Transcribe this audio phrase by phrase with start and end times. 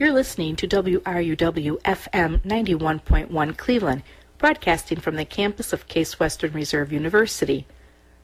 [0.00, 4.02] You're listening to WRUW FM 91.1 Cleveland,
[4.38, 7.66] broadcasting from the campus of Case Western Reserve University.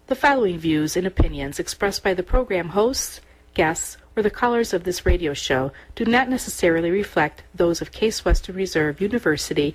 [0.07, 3.21] The following views and opinions expressed by the program hosts,
[3.53, 8.25] guests, or the callers of this radio show do not necessarily reflect those of Case
[8.25, 9.75] Western Reserve University,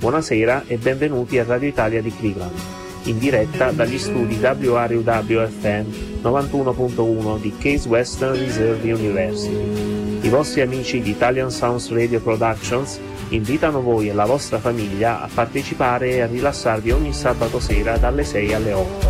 [0.00, 2.58] Buonasera e benvenuti a Radio Italia di Cleveland,
[3.04, 10.26] in diretta dagli studi WRUW-FM 91.1 di Case Western Reserve University.
[10.26, 15.28] I vostri amici di Italian Sounds Radio Productions invitano voi e la vostra famiglia a
[15.32, 19.08] partecipare e a rilassarvi ogni sabato sera dalle 6 alle 8.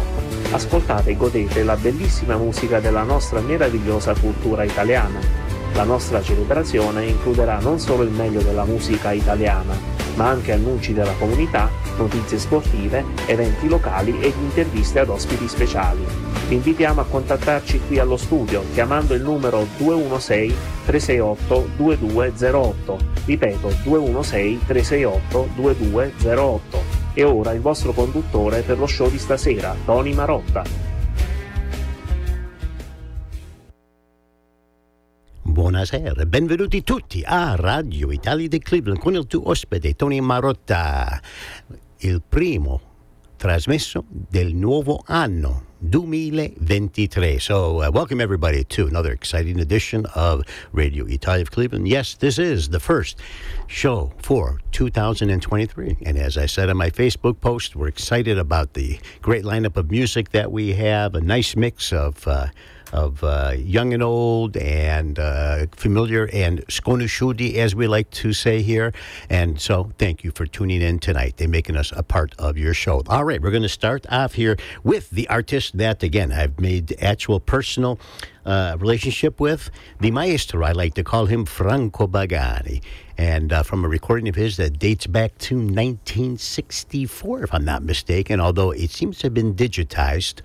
[0.52, 5.18] Ascoltate e godete la bellissima musica della nostra meravigliosa cultura italiana.
[5.74, 11.14] La nostra celebrazione includerà non solo il meglio della musica italiana, ma anche annunci della
[11.14, 16.04] comunità, notizie sportive, eventi locali ed interviste ad ospiti speciali.
[16.46, 20.54] Vi invitiamo a contattarci qui allo studio chiamando il numero 216
[20.84, 22.98] 368 2208.
[23.24, 26.82] Ripeto 216 368 2208.
[27.14, 30.89] E ora il vostro conduttore per lo show di stasera, Tony Marotta.
[35.50, 41.20] Buonasera, benvenuti tutti a Radio Italia di Cleveland con il tuo ospite Tony Marotta,
[41.98, 42.80] il primo
[43.36, 47.40] trasmesso del nuovo anno 2023.
[47.40, 51.88] So, uh, welcome everybody to another exciting edition of Radio Italia of Cleveland.
[51.88, 53.18] Yes, this is the first
[53.66, 55.96] show for 2023.
[56.06, 59.90] And as I said on my Facebook post, we're excited about the great lineup of
[59.90, 62.46] music that we have, a nice mix of uh,
[62.92, 68.62] of uh, young and old and uh, familiar and skonushudi, as we like to say
[68.62, 68.92] here.
[69.28, 72.74] And so thank you for tuning in tonight and making us a part of your
[72.74, 73.02] show.
[73.08, 76.96] All right, we're going to start off here with the artist that, again, I've made
[77.00, 77.98] actual personal
[78.44, 80.64] uh, relationship with, the maestro.
[80.64, 82.82] I like to call him Franco Pagani.
[83.18, 87.82] And uh, from a recording of his that dates back to 1964, if I'm not
[87.82, 90.40] mistaken, although it seems to have been digitized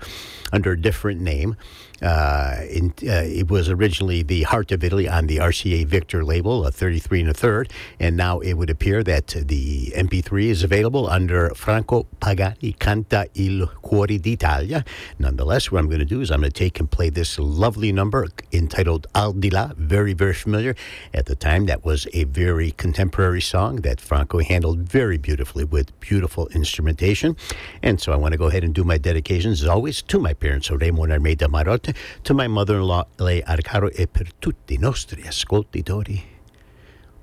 [0.52, 1.56] under a different name.
[2.02, 6.66] Uh, in, uh, it was originally the Heart of Italy on the RCA Victor label,
[6.66, 11.10] a 33 and a third, and now it would appear that the MP3 is available
[11.10, 14.84] under Franco Pagani Canta il Cuore d'Italia.
[15.20, 17.92] Nonetheless, what I'm going to do is I'm going to take and play this lovely
[17.92, 20.76] number entitled Al di là, very, very familiar.
[21.14, 25.98] At the time, that was a very contemporary song that Franco handled very beautifully with
[26.00, 27.38] beautiful instrumentation.
[27.82, 30.34] And so I want to go ahead and do my dedications, as always, to my
[30.34, 31.85] parents, Raymond Armeda Marotta
[32.22, 36.24] to my mother-in-law, lei Arcaro, e per tutti i nostri ascoltatori.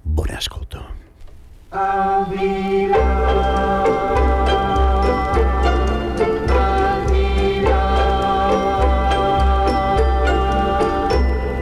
[0.03, 1.01] Buon ascolto.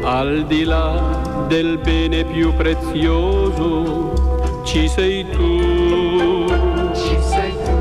[0.03, 6.47] Al di là del bene più prezioso, ci sei tu.
[6.95, 7.79] Ci sei tu.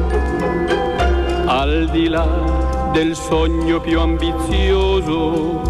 [1.48, 2.59] Al di là
[2.92, 5.62] del sogno più ambizioso,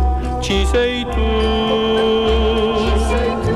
[0.41, 1.19] ci sei tu.
[2.77, 3.55] Ci sei tu.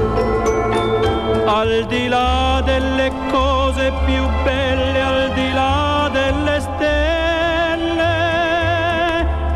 [1.45, 8.05] Al di là delle cose più belle, al di là delle stelle,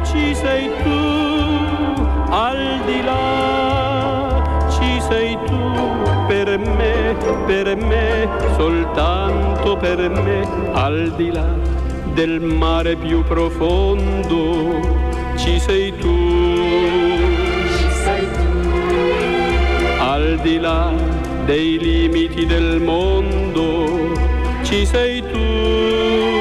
[0.03, 1.15] ci sei tu.
[2.29, 5.61] Al di là, ci sei tu
[6.27, 7.15] per me,
[7.45, 8.27] per me,
[8.57, 11.76] soltanto per me, al di là
[12.17, 14.81] del mare più profondo,
[15.35, 16.17] ci sei tu.
[17.77, 18.47] Ci sei tu.
[19.99, 20.91] Al di là
[21.45, 24.13] dei limiti del mondo,
[24.63, 26.36] ci sei tu.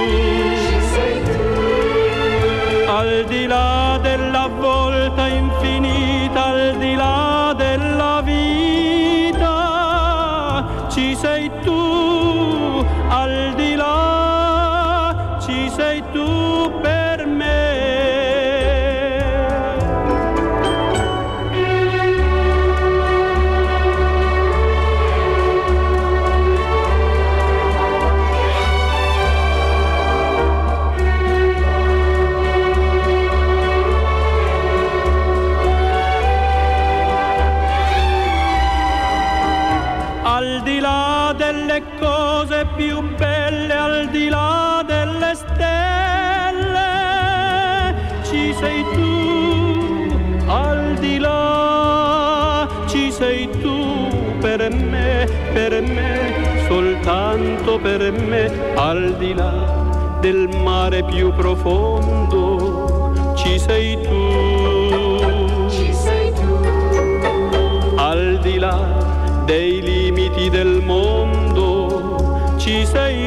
[55.56, 65.70] Per me, soltanto per me, al di là del mare più profondo, ci sei tu.
[65.70, 67.94] Ci sei tu.
[67.96, 73.25] Al di là dei limiti del mondo, ci sei tu.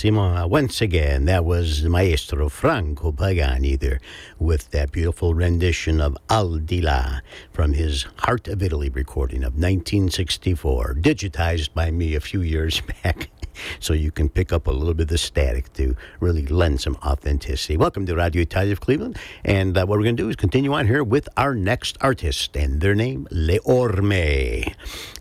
[0.00, 0.44] Bellissimo.
[0.44, 4.00] Uh, once again, that was Maestro Franco Pagani there
[4.38, 7.20] with that beautiful rendition of Al Di La
[7.52, 13.28] from his Heart of Italy recording of 1964, digitized by me a few years back
[13.78, 16.96] so you can pick up a little bit of the static to really lend some
[17.04, 17.76] authenticity.
[17.76, 19.18] Welcome to Radio Italia of Cleveland.
[19.44, 22.56] And uh, what we're going to do is continue on here with our next artist
[22.56, 24.12] and their name, Le Orme.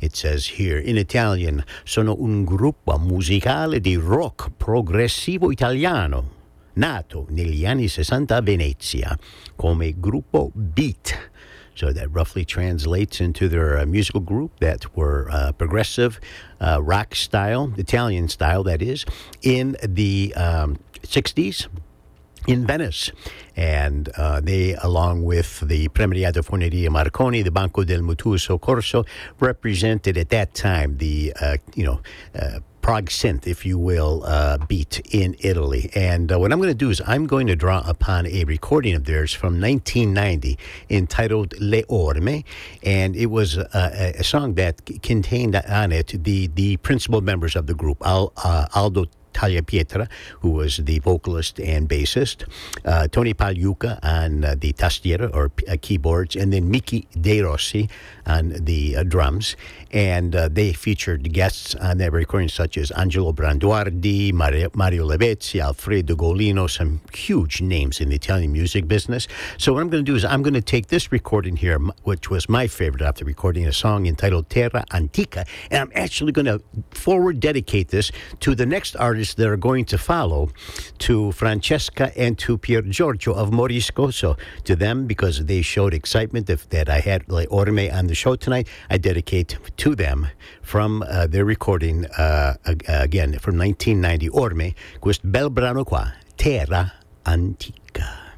[0.01, 6.37] It says here in Italian, sono un gruppo musicale di rock progressivo italiano
[6.79, 9.17] nato negli anni 60 a Venezia
[9.55, 11.28] come gruppo Beat.
[11.79, 16.19] So that roughly translates into their uh, musical group that were uh, progressive
[16.59, 19.05] uh, rock style, Italian style, that is,
[19.41, 21.69] in the um, 60s
[22.47, 23.13] in Venice.
[23.55, 29.07] And uh, they, along with the Premiata Forneria Marconi, the Banco del Mutuo Soccorso,
[29.39, 32.01] represented at that time the, uh, you know,
[32.35, 35.91] uh, prog synth, if you will, uh, beat in Italy.
[35.93, 38.95] And uh, what I'm going to do is I'm going to draw upon a recording
[38.95, 40.57] of theirs from 1990
[40.89, 42.43] entitled Le Orme.
[42.81, 47.67] And it was a, a song that contained on it the, the principal members of
[47.67, 50.07] the group, Al, uh, Aldo Tagliapietra,
[50.41, 52.45] who was the vocalist and bassist,
[52.85, 57.89] uh, Tony Pagliuca on uh, the tastiera or uh, keyboards, and then Miki De Rossi
[58.25, 59.55] on the uh, drums.
[59.91, 65.61] And uh, they featured guests on that recording, such as Angelo Branduardi, Mario, Mario Lavezzi,
[65.61, 69.27] Alfredo Golino, some huge names in the Italian music business.
[69.57, 72.29] So, what I'm going to do is I'm going to take this recording here, which
[72.29, 76.61] was my favorite after recording a song entitled Terra Antica, and I'm actually going to
[76.91, 80.49] forward dedicate this to the next artists that are going to follow,
[80.99, 84.37] to Francesca and to Pier Giorgio of Moriscoso.
[84.65, 88.67] To them, because they showed excitement that I had like Orme on the show tonight,
[88.89, 90.27] I dedicate to them
[90.61, 92.55] from uh, their recording, uh,
[92.87, 96.93] again, from 1990, Orme, Quest bel brano qua, Terra
[97.25, 98.28] Antica.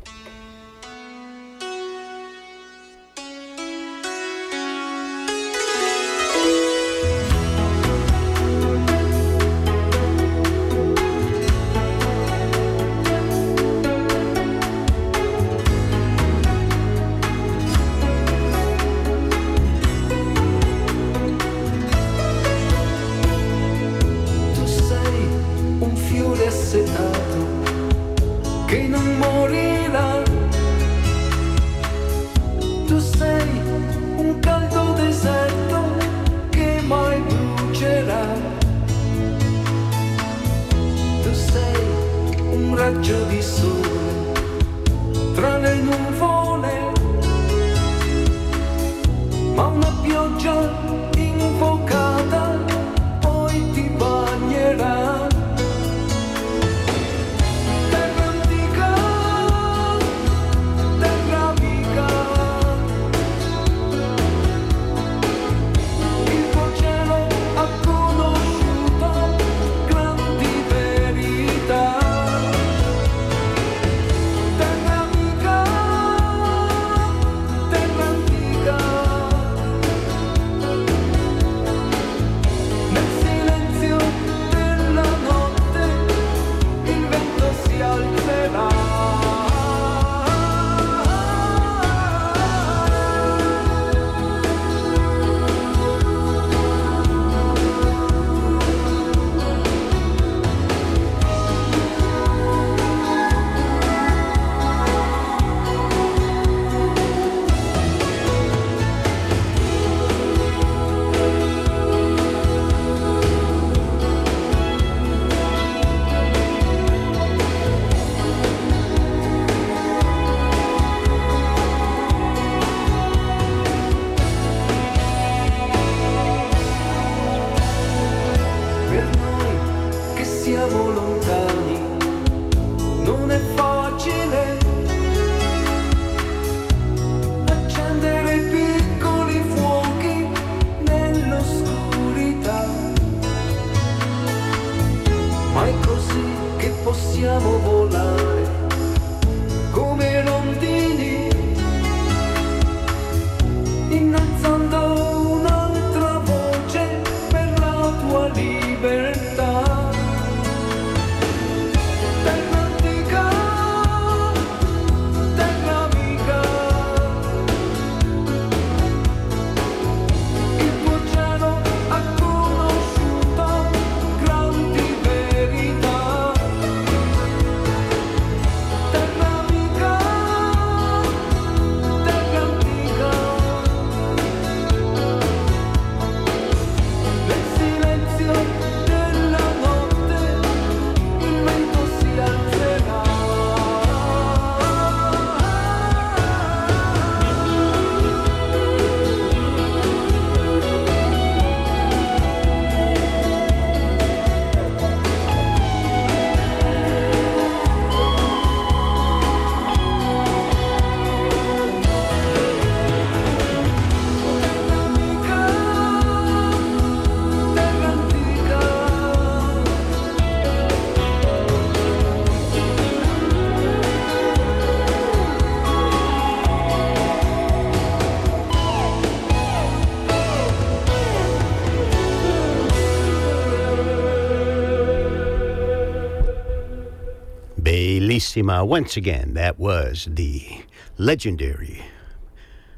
[238.31, 238.65] Bellissima.
[238.65, 240.63] Once again, that was the
[240.97, 241.83] legendary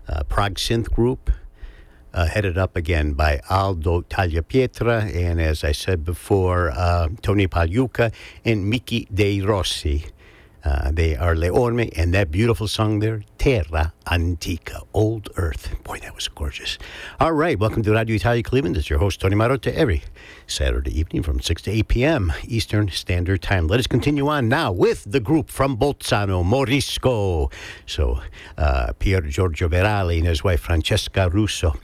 [0.08, 1.30] uh, prog synth group,
[2.14, 8.12] uh, headed up again by Aldo Tagliapietra, and as I said before, uh, Tony Pagliuca
[8.44, 10.06] and Mickey De Rossi.
[10.64, 15.76] Uh, they are Le Orme, and that beautiful song there, Terra Antica, Old Earth.
[15.84, 16.78] Boy, that was gorgeous.
[17.20, 18.78] All right, welcome to Radio Italia Cleveland.
[18.78, 20.02] It's your host, Tony Marotta, every
[20.48, 22.32] Saturday evening from 6 to 8 p.m.
[22.46, 23.68] Eastern Standard Time.
[23.68, 27.52] Let us continue on now with the group from Bolzano, Morisco.
[27.86, 28.22] So,
[28.58, 31.76] uh, Pier Giorgio Verali and his wife, Francesca Russo.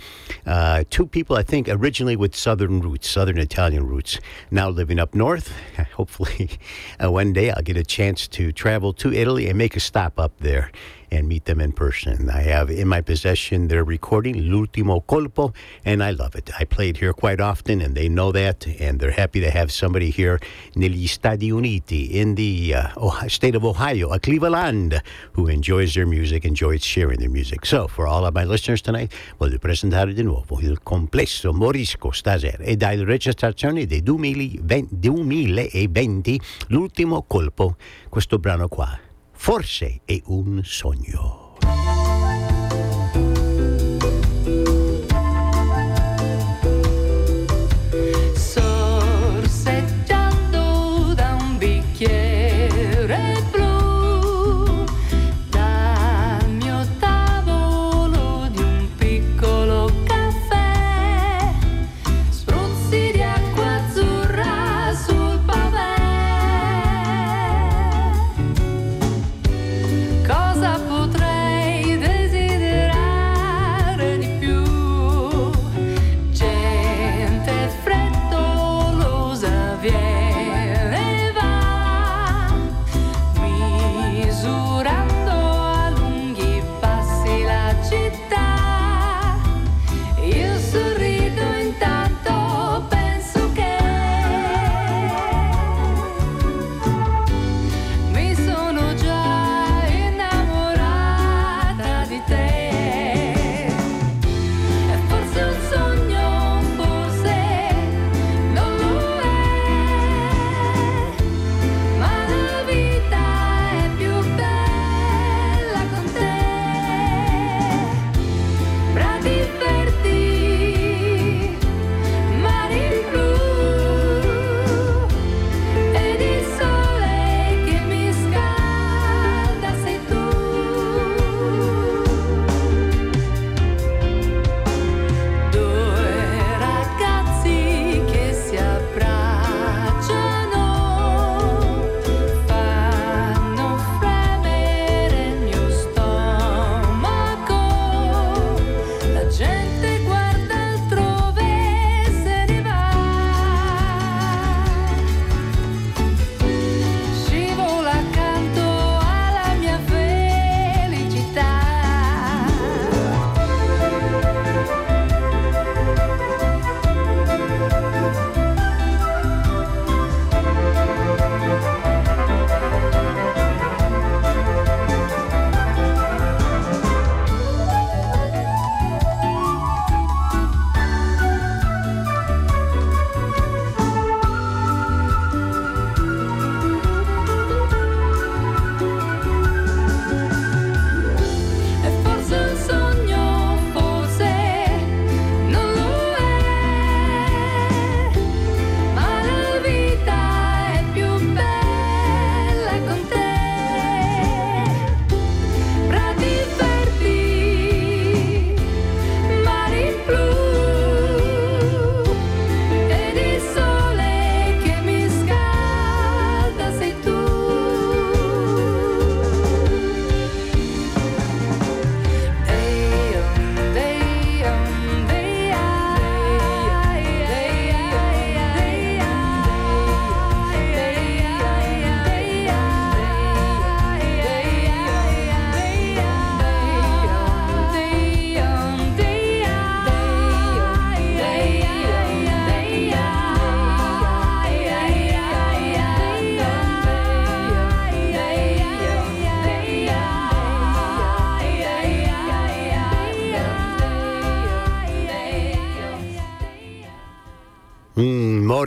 [0.45, 5.13] Uh, two people, I think, originally with Southern roots, Southern Italian roots, now living up
[5.13, 5.51] north.
[5.95, 6.51] Hopefully,
[7.03, 10.17] uh, one day I'll get a chance to travel to Italy and make a stop
[10.17, 10.71] up there
[11.11, 12.29] and meet them in person.
[12.29, 15.53] I have in my possession their recording, L'ultimo colpo,
[15.85, 16.51] and I love it.
[16.59, 19.71] I play it here quite often, and they know that, and they're happy to have
[19.71, 20.39] somebody here
[20.75, 25.01] negli Stati Uniti, in the uh, state of Ohio, a Cleveland,
[25.33, 27.65] who enjoys their music, enjoys sharing their music.
[27.65, 32.63] So, for all of my listeners tonight, voglio presentare di nuovo il complesso Morisco stasera
[32.63, 37.75] e dalla registrazione del 2020, l'ultimo colpo,
[38.09, 39.08] questo brano qua.
[39.41, 41.38] Forse è un sogno.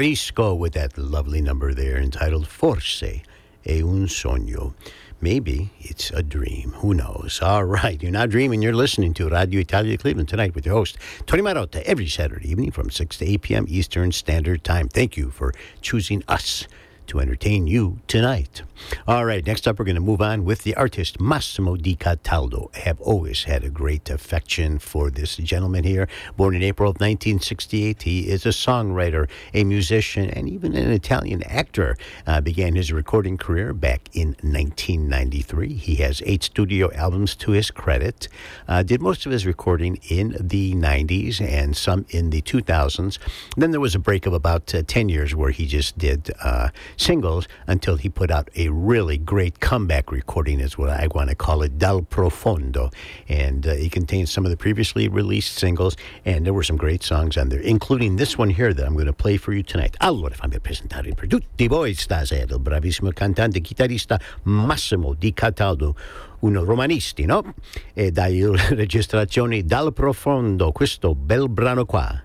[0.03, 3.23] Morisco with that lovely number there entitled Forse
[3.65, 4.75] è un sogno.
[5.21, 6.73] Maybe it's a dream.
[6.79, 7.41] Who knows?
[7.41, 8.03] All right.
[8.03, 8.63] You're not dreaming.
[8.63, 12.73] You're listening to Radio Italia Cleveland tonight with your host, Tony Marotta, every Saturday evening
[12.73, 13.67] from 6 to 8 p.m.
[13.69, 14.89] Eastern Standard Time.
[14.89, 16.67] Thank you for choosing us
[17.07, 18.63] to entertain you tonight.
[19.07, 22.71] All right, next up, we're going to move on with the artist Massimo Di Cataldo.
[22.75, 26.09] I have always had a great affection for this gentleman here.
[26.37, 31.43] Born in April of 1968, he is a songwriter, a musician, and even an Italian
[31.45, 31.97] actor.
[32.27, 35.75] Uh, began his recording career back in 1993.
[35.75, 38.29] He has eight studio albums to his credit.
[38.69, 43.19] Uh, did most of his recording in the 90s and some in the 2000s.
[43.57, 46.69] Then there was a break of about uh, 10 years where he just did uh,
[46.97, 51.35] singles until he put out a really great comeback recording, is what I want to
[51.35, 52.91] call it, Dal Profondo.
[53.29, 57.03] And uh, it contains some of the previously released singles, and there were some great
[57.03, 59.97] songs on there, including this one here that I'm going to play for you tonight.
[60.01, 65.95] Allora, fammi presentare per tutti voi stasera il bravissimo cantante chitarrista Massimo Di Cataldo
[66.41, 67.55] un romanisti, no?
[67.93, 72.23] E dai registrazioni dal profondo questo bel brano qua,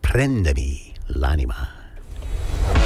[0.00, 2.77] Prendimi l'anima.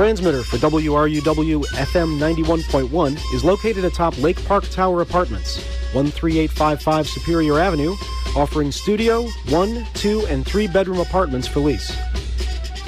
[0.00, 5.56] Transmitter for WRUW FM 91.1 is located atop Lake Park Tower Apartments,
[5.92, 7.94] 13855 Superior Avenue,
[8.34, 11.94] offering studio, one, two, and three bedroom apartments for lease.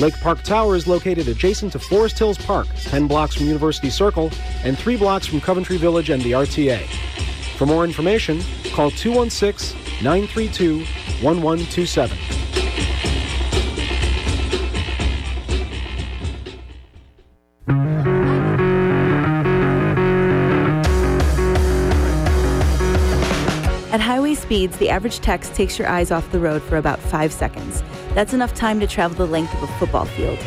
[0.00, 4.30] Lake Park Tower is located adjacent to Forest Hills Park, 10 blocks from University Circle,
[4.64, 6.86] and 3 blocks from Coventry Village and the RTA.
[7.58, 8.40] For more information,
[8.72, 10.78] call 216 932
[11.20, 12.41] 1127.
[24.52, 27.82] Speeds, the average text takes your eyes off the road for about five seconds.
[28.12, 30.38] That's enough time to travel the length of a football field.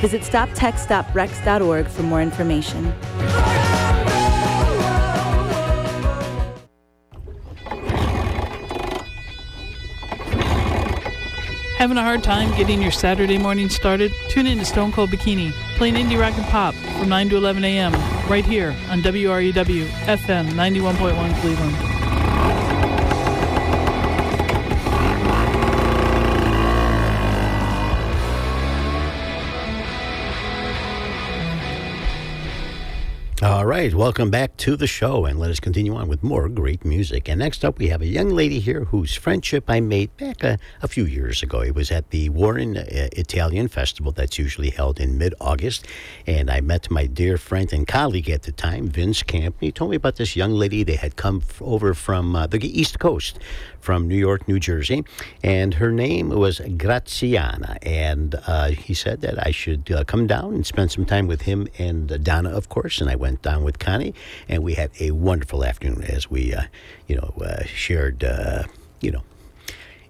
[0.00, 2.86] Visit stoptextsstopwrecks.org for more information.
[11.78, 14.10] Having a hard time getting your Saturday morning started?
[14.28, 17.64] Tune in to Stone Cold Bikini, playing indie rock and pop from 9 to 11
[17.64, 17.92] a.m.
[18.28, 21.91] right here on WRUW FM 91.1 Cleveland.
[33.72, 37.26] Right, welcome back to the show, and let us continue on with more great music.
[37.26, 40.58] And next up, we have a young lady here whose friendship I made back a,
[40.82, 41.62] a few years ago.
[41.62, 45.86] It was at the Warren uh, Italian Festival that's usually held in mid August,
[46.26, 49.56] and I met my dear friend and colleague at the time, Vince Camp.
[49.58, 50.82] He told me about this young lady.
[50.82, 53.38] They had come f- over from uh, the East Coast,
[53.80, 55.02] from New York, New Jersey,
[55.42, 57.78] and her name was Graziana.
[57.80, 61.42] And uh, he said that I should uh, come down and spend some time with
[61.42, 63.00] him and Donna, of course.
[63.00, 64.14] And I went down with Connie,
[64.48, 66.62] and we had a wonderful afternoon as we, uh,
[67.06, 68.64] you know, uh, shared, uh,
[69.00, 69.22] you know,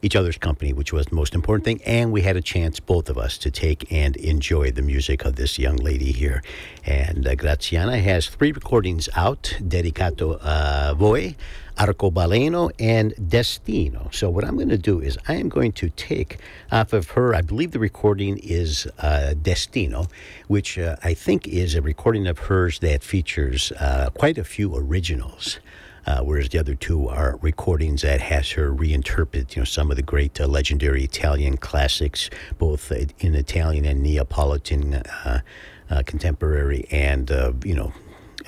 [0.02, 1.80] each other's company, which was the most important thing.
[1.86, 5.36] And we had a chance, both of us, to take and enjoy the music of
[5.36, 6.42] this young lady here.
[6.84, 11.36] And uh, Graziana has three recordings out, Dedicato a Voi,
[11.76, 14.08] Arcobaleno, and Destino.
[14.12, 16.38] So what I'm going to do is I am going to take
[16.70, 20.08] off of her, I believe the recording is uh, Destino,
[20.48, 24.74] which uh, I think is a recording of hers that features uh, quite a few
[24.76, 25.58] originals.
[26.04, 29.96] Uh, whereas the other two are recordings that has her reinterpret, you know, some of
[29.96, 35.40] the great uh, legendary Italian classics, both in Italian and Neapolitan uh,
[35.90, 37.92] uh, contemporary, and uh, you know.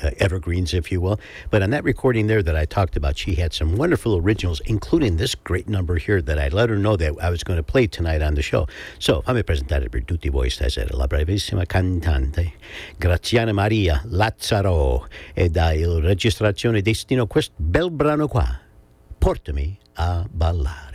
[0.02, 1.20] Uh, evergreens, if you will.
[1.50, 5.16] But on that recording there that I talked about, she had some wonderful originals, including
[5.16, 7.86] this great number here that I let her know that I was going to play
[7.86, 8.66] tonight on the show.
[8.98, 12.54] So, fammi presentare per tutti voi stasera la bravissima cantante
[12.98, 18.58] Graziana Maria Lazzaro e dalla registrazione Destino questo bel brano qua,
[19.18, 20.92] Portami a ballare.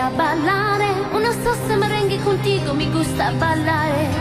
[0.00, 0.88] A ballare.
[1.12, 4.19] Una salsa merengue contigo mi gusta ballare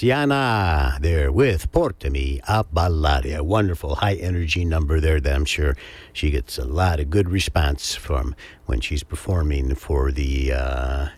[0.00, 3.36] Graziana there with Portami a Ballare.
[3.36, 5.76] A wonderful high energy number there that I'm sure
[6.14, 8.34] she gets a lot of good response from
[8.64, 10.54] when she's performing for the.
[10.54, 11.08] Uh,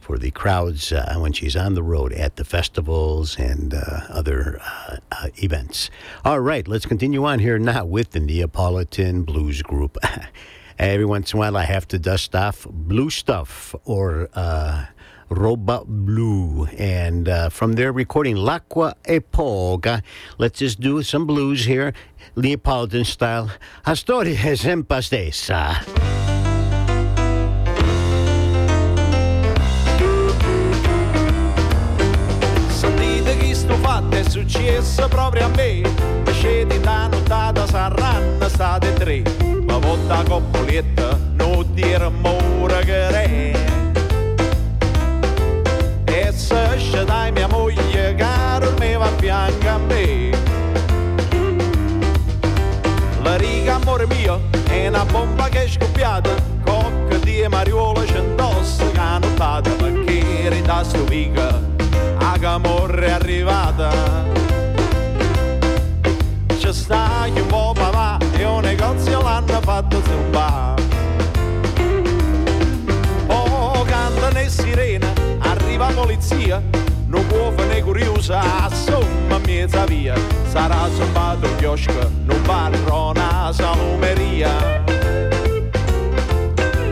[0.00, 4.58] for the crowds uh, when she's on the road at the festivals and uh, other
[4.60, 5.90] uh, uh events.
[6.24, 9.96] All right, let's continue on here now with the Neapolitan Blues Group.
[10.80, 14.86] Every once in a while, I have to dust off blue stuff or uh,
[15.34, 16.66] Roba Blue.
[16.78, 20.02] And uh, from their recording, L'acqua e Poga,
[20.38, 21.92] let's just do some blues here,
[22.36, 23.50] Neapolitan style.
[23.84, 26.20] A storia è sempre stessa.
[34.10, 35.82] È successo proprio a me.
[36.30, 39.22] Scedi da nottata saranno state tre.
[39.66, 42.08] Ma volta coppoletta non dire
[54.82, 60.60] è una bomba che è scoppiata cocca di mariuola c'è indosso che ha notato perché
[60.64, 61.60] da stupica
[62.18, 63.90] a camorra è arrivata.
[66.58, 70.82] C'è sta un po' papà e un negozio l'hanno fatto zumbare
[73.28, 76.60] oh cantano e sirena arriva polizia,
[77.06, 79.31] non può fare curiosa, insomma
[79.62, 80.14] mezza via,
[80.48, 84.82] sarà zombato il chiosco, non parlerò una salumeria.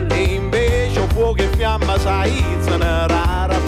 [0.09, 2.41] E invece fuoco e fiamma sai,
[2.73, 3.59] una rara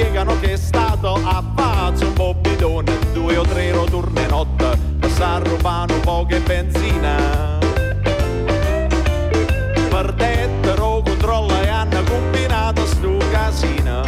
[0.00, 4.78] spiegano che è stato a pazzo un po' bidone, due o tre roturne notte,
[5.14, 7.58] sa rubano poche benzina.
[9.90, 14.00] Perdettero controllo e hanno combinato sto casino.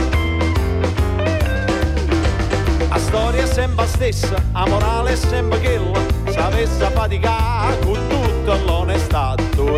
[2.88, 8.56] La storia è sempre stessa, la morale è sempre quella, se avesse faticare con tutta
[8.64, 9.76] l'onestà, tu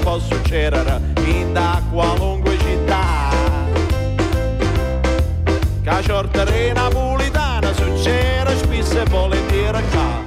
[0.00, 2.43] può succedere in da qualunque
[6.34, 10.22] ciortere napolitana succede spesso e volentieri qua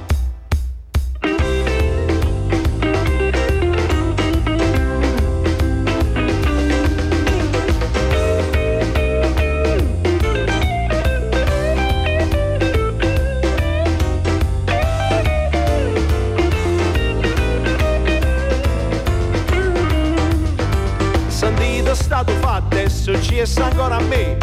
[21.94, 24.37] stato fatto e successo ancora a me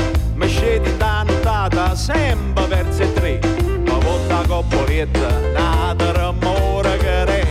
[2.05, 3.39] sempre verso tre
[3.83, 7.43] ma volta coppolietta nata ramore che re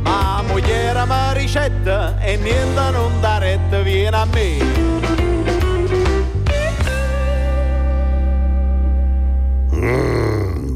[0.00, 4.94] ma moglie mi ricetta e niente non da retta viene a me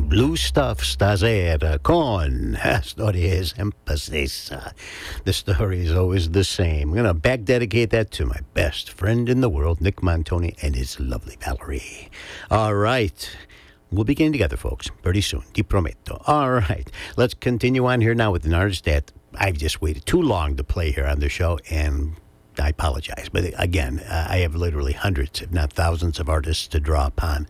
[0.09, 4.51] Blue Stuff stasera con storia is emphasis.
[5.25, 6.89] The story is always the same.
[6.89, 10.55] I'm going to back dedicate that to my best friend in the world, Nick Montoni,
[10.63, 12.11] and his lovely Valerie.
[12.51, 13.37] All right.
[13.91, 15.43] We'll be getting together, folks, pretty soon.
[15.53, 16.23] Di prometto.
[16.27, 16.91] All right.
[17.17, 20.65] Let's continue on here now with an artist that I've just waited too long to
[20.65, 22.17] play here on the show, and
[22.59, 23.29] I apologize.
[23.31, 27.47] But again, uh, I have literally hundreds, if not thousands, of artists to draw upon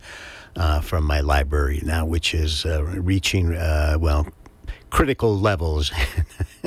[0.57, 4.27] uh, from my library now, which is uh, reaching, uh, well,
[4.90, 5.92] critical levels.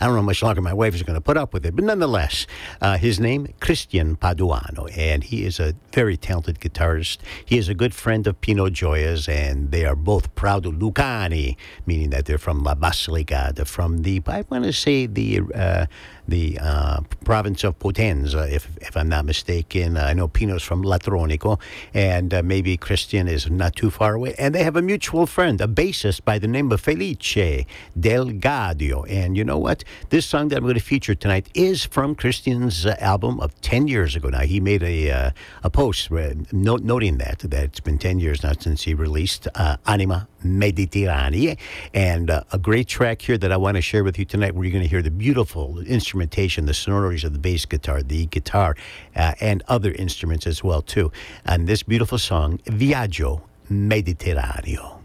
[0.00, 1.74] I don't know how much longer my wife is going to put up with it,
[1.74, 2.46] but nonetheless,
[2.80, 7.18] uh, his name Christian Paduano, and he is a very talented guitarist.
[7.44, 11.56] He is a good friend of Pino Gioia's, and they are both proud of Lucani,
[11.84, 15.86] meaning that they're from La Basilicata, from the I want to say the uh,
[16.28, 19.96] the uh, province of Potenza, if, if I'm not mistaken.
[19.96, 21.58] Uh, I know Pino's from Latronico,
[21.94, 24.34] and uh, maybe Christian is not too far away.
[24.38, 27.64] And they have a mutual friend, a bassist by the name of Felice
[27.98, 29.10] Del Gaudio.
[29.10, 29.84] And you know what?
[30.10, 33.88] This song that I'm going to feature tonight is from Christian's uh, album of 10
[33.88, 34.28] years ago.
[34.28, 35.30] Now, he made a, uh,
[35.64, 39.48] a post uh, noting that, that it's been 10 years now since he released
[39.86, 41.56] Anima Mediterranea.
[41.94, 44.72] And a great track here that I want to share with you tonight where you're
[44.72, 48.74] going to hear the beautiful instrument instrumentation, the sonorities of the bass guitar, the guitar,
[49.14, 51.12] uh, and other instruments as well too.
[51.44, 54.97] And this beautiful song, Viaggio Mediterraneo.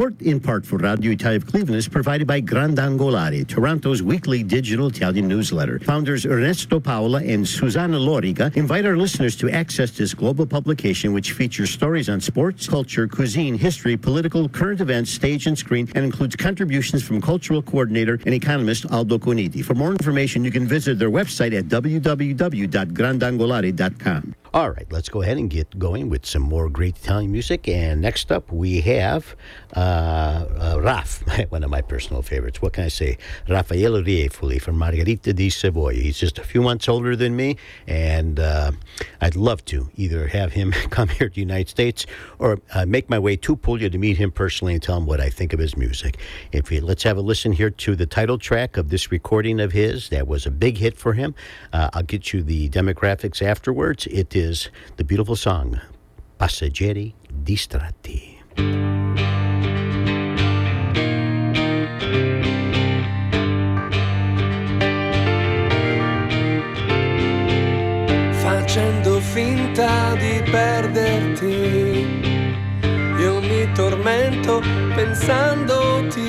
[0.00, 4.86] Support in part for Radio Italia of Cleveland is provided by Grandangolari, Toronto's weekly digital
[4.86, 5.78] Italian newsletter.
[5.80, 11.32] Founders Ernesto Paola and Susanna Loriga invite our listeners to access this global publication, which
[11.32, 16.34] features stories on sports, culture, cuisine, history, political, current events, stage and screen, and includes
[16.34, 19.62] contributions from cultural coordinator and economist Aldo Coniti.
[19.62, 24.29] For more information, you can visit their website at www.grandangolari.com.
[24.52, 27.68] All right, let's go ahead and get going with some more great Italian music.
[27.68, 29.36] And next up, we have
[29.76, 32.60] uh, uh, Raf, one of my personal favorites.
[32.60, 33.16] What can I say?
[33.48, 35.94] Raffaele Riefoli from Margherita di Savoia.
[35.94, 38.72] He's just a few months older than me, and uh,
[39.20, 42.04] I'd love to either have him come here to the United States
[42.40, 45.20] or uh, make my way to Puglia to meet him personally and tell him what
[45.20, 46.18] I think of his music.
[46.50, 49.70] If you, let's have a listen here to the title track of this recording of
[49.70, 50.08] his.
[50.08, 51.36] That was a big hit for him.
[51.72, 54.08] Uh, I'll get you the demographics afterwards.
[54.08, 55.78] It is the beautiful song
[56.38, 58.38] Passeggeri distratti.
[68.40, 71.46] facendo finta di perderti.
[73.18, 74.60] Io mi tormento
[74.94, 76.20] pensandoti,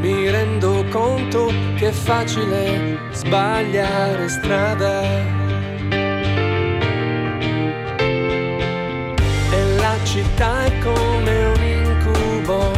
[0.00, 5.49] mi rendo conto che è facile sbagliare strada.
[10.04, 12.70] Città è come un incubo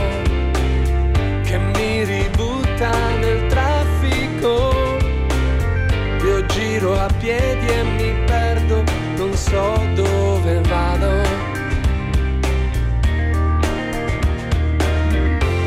[1.45, 4.99] che mi ributta nel traffico.
[6.25, 8.83] Io giro a piedi e mi perdo,
[9.17, 11.23] non so dove vado.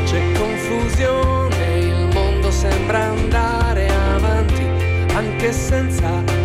[0.04, 4.64] C'è confusione, il mondo sembra andare avanti
[5.14, 6.35] anche senza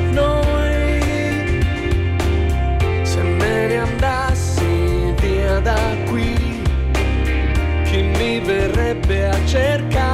[8.32, 10.11] mi verrebbe a cercare?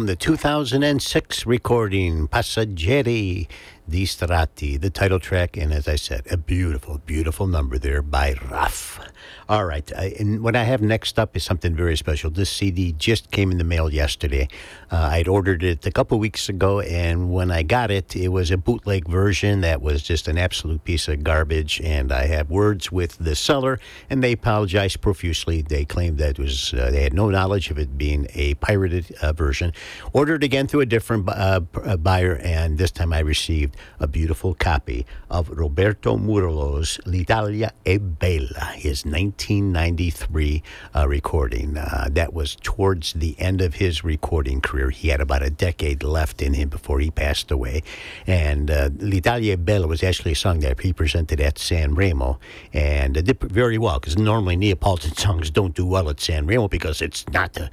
[0.00, 3.46] From the 2006 recording, Passeggeri
[3.86, 8.99] Distratti, the title track, and as I said, a beautiful, beautiful number there by Raf.
[9.48, 12.30] All right, uh, and what I have next up is something very special.
[12.30, 14.48] This CD just came in the mail yesterday.
[14.90, 18.50] Uh, I'd ordered it a couple weeks ago, and when I got it, it was
[18.50, 21.80] a bootleg version that was just an absolute piece of garbage.
[21.80, 25.62] And I have words with the seller, and they apologized profusely.
[25.62, 29.32] They claimed that was uh, they had no knowledge of it being a pirated uh,
[29.32, 29.72] version.
[30.12, 34.54] Ordered again through a different uh, uh, buyer, and this time I received a beautiful
[34.54, 40.62] copy of Roberto Murolo's L'Italia è Bella, his 1993
[40.94, 41.76] uh, recording.
[41.76, 44.90] Uh, that was towards the end of his recording career.
[44.90, 47.82] He had about a decade left in him before he passed away.
[48.26, 52.38] And uh, L'Italia Bella was actually a song that he presented at San Remo
[52.72, 57.02] and did very well because normally Neapolitan songs don't do well at San Remo because
[57.02, 57.70] it's not the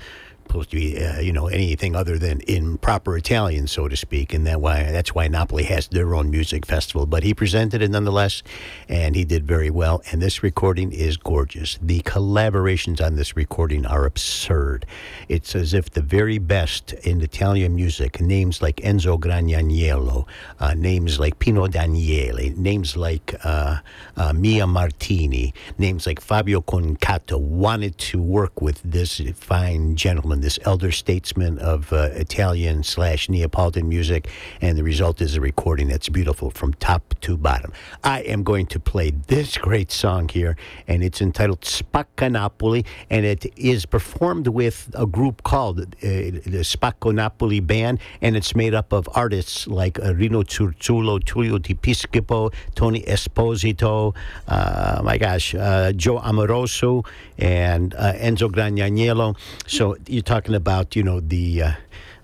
[0.48, 4.34] supposed to be, uh, you know, anything other than in proper Italian, so to speak,
[4.34, 7.06] and that why that's why Napoli has their own music festival.
[7.06, 8.44] But he presented it nonetheless,
[8.88, 10.02] and he did very well.
[10.12, 11.78] And this recording is gorgeous.
[11.82, 14.86] The collaborations on this recording are absurd.
[15.28, 20.26] It's as if the very best in Italian music, names like Enzo Gragnaniello,
[20.60, 23.78] uh, names like Pino Daniele, names like uh,
[24.16, 30.60] uh, Mia Martini, names like Fabio Concato, wanted to work with this fine gentleman this
[30.64, 34.30] elder statesman of uh, Italian slash Neapolitan music,
[34.62, 37.72] and the result is a recording that's beautiful from top to bottom.
[38.04, 40.56] I am going to play this great song here,
[40.88, 46.64] and it's entitled Spacca Napoli, and it is performed with a group called uh, the
[46.64, 51.74] Spacco Napoli Band, and it's made up of artists like uh, Rino Zurzolo, Tullio De
[51.74, 54.16] Piscopo, Tony Esposito,
[54.48, 57.06] uh, my gosh, uh, Joe Amoruso,
[57.38, 59.38] and uh, Enzo Gragnaniello.
[59.68, 61.64] So you're talking about, you know, the.
[61.64, 61.72] Uh,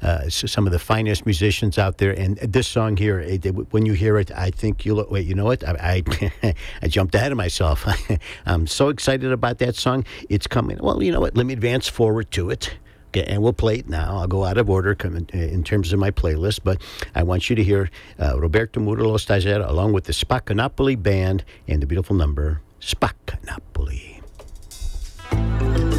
[0.01, 3.93] uh, some of the finest musicians out there, and this song here, it, when you
[3.93, 5.25] hear it, I think you'll wait.
[5.25, 5.65] You know what?
[5.65, 7.87] I I, I jumped ahead of myself.
[8.45, 10.03] I'm so excited about that song.
[10.29, 10.77] It's coming.
[10.81, 11.37] Well, you know what?
[11.37, 12.75] Let me advance forward to it.
[13.09, 14.17] Okay, and we'll play it now.
[14.17, 14.97] I'll go out of order
[15.33, 16.81] in, terms of my playlist, but
[17.13, 21.45] I want you to hear uh, Roberto Murolo Stasera along with the Spacca Napoli band
[21.67, 23.41] and the beautiful number Spacca
[25.33, 25.92] Napoli.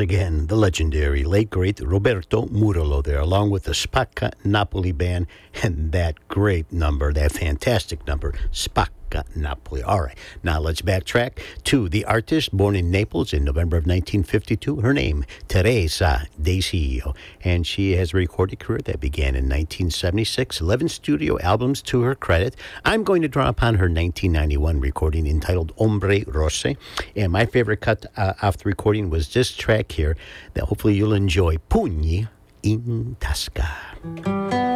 [0.00, 5.26] Again the legendary late great Roberto Murolo there, along with the Spacca Napoli band
[5.62, 8.99] and that great number, that fantastic number, Spacca
[9.34, 9.82] Napoli.
[9.82, 14.80] All right, now let's backtrack to the artist born in Naples in November of 1952.
[14.80, 20.60] Her name, Teresa De Sio, and she has a recorded career that began in 1976.
[20.60, 22.56] 11 studio albums to her credit.
[22.84, 26.74] I'm going to draw upon her 1991 recording entitled Ombre Rosse,
[27.16, 30.16] and my favorite cut uh, off the recording was this track here
[30.54, 32.28] that hopefully you'll enjoy, Pugni
[32.62, 34.69] in Tasca.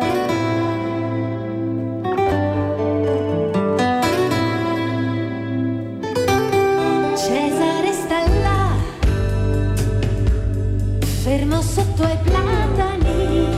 [11.36, 13.48] Fermo sotto ai platani,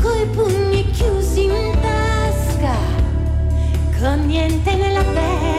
[0.00, 2.76] coi pugni chiusi in tasca,
[3.98, 5.55] con niente nella testa.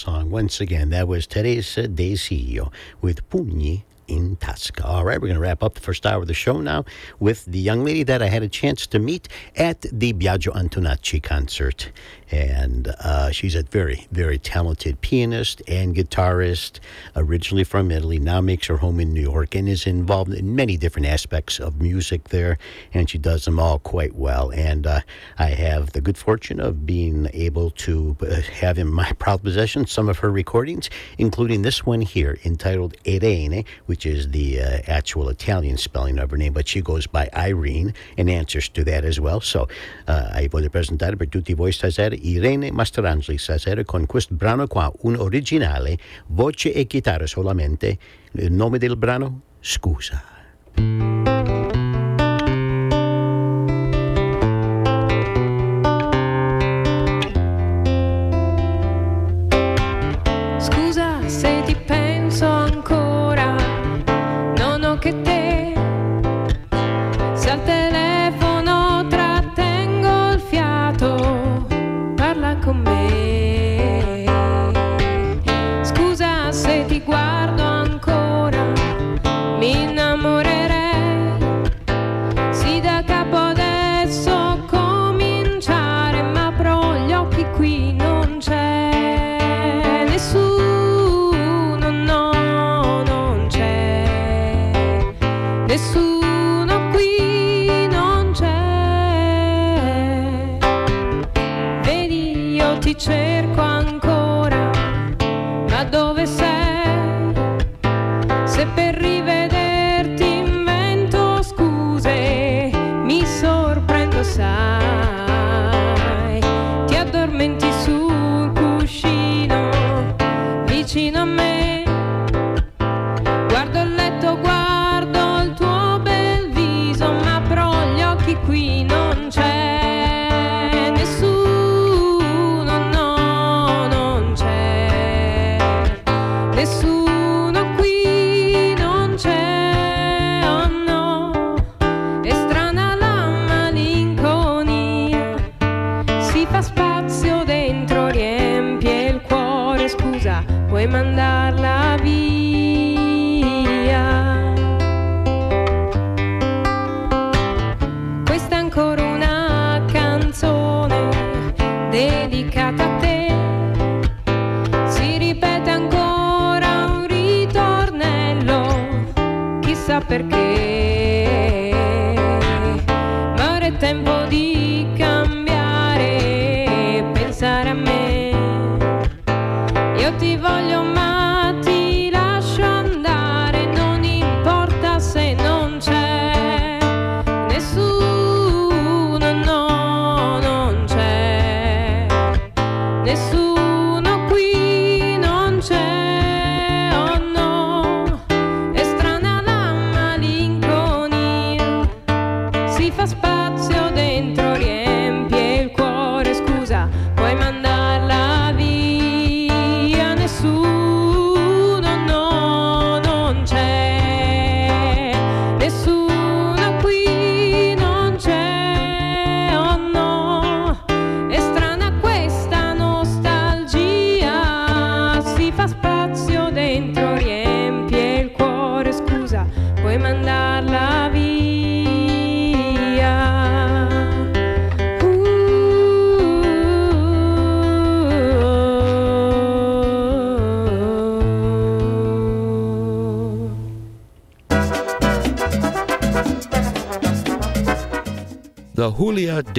[0.00, 0.30] Song.
[0.30, 2.72] Once again, that was Teresa de Desio
[3.02, 4.82] with Pugni in Tasca.
[4.84, 6.86] All right, we're going to wrap up the first hour of the show now
[7.18, 11.22] with the young lady that I had a chance to meet at the Biagio Antonacci
[11.22, 11.90] concert.
[12.30, 16.78] And uh, she's a very, very talented pianist and guitarist,
[17.16, 20.76] originally from Italy, now makes her home in New York and is involved in many
[20.76, 22.58] different aspects of music there.
[22.94, 24.50] And she does them all quite well.
[24.50, 25.00] And uh,
[25.38, 29.86] I have the good fortune of being able to uh, have in my proud possession
[29.86, 30.88] some of her recordings,
[31.18, 36.36] including this one here entitled Irene, which is the uh, actual Italian spelling of her
[36.36, 39.29] name, but she goes by Irene and answers to that as well.
[39.38, 39.68] So
[40.06, 44.92] uh, I voglio presentare per tutti voi stasera Irene Mastrangeli stasera con questo brano qua,
[45.02, 47.98] un originale, voce e chitarra solamente.
[48.32, 49.42] Il nome del brano?
[49.60, 51.29] Scusa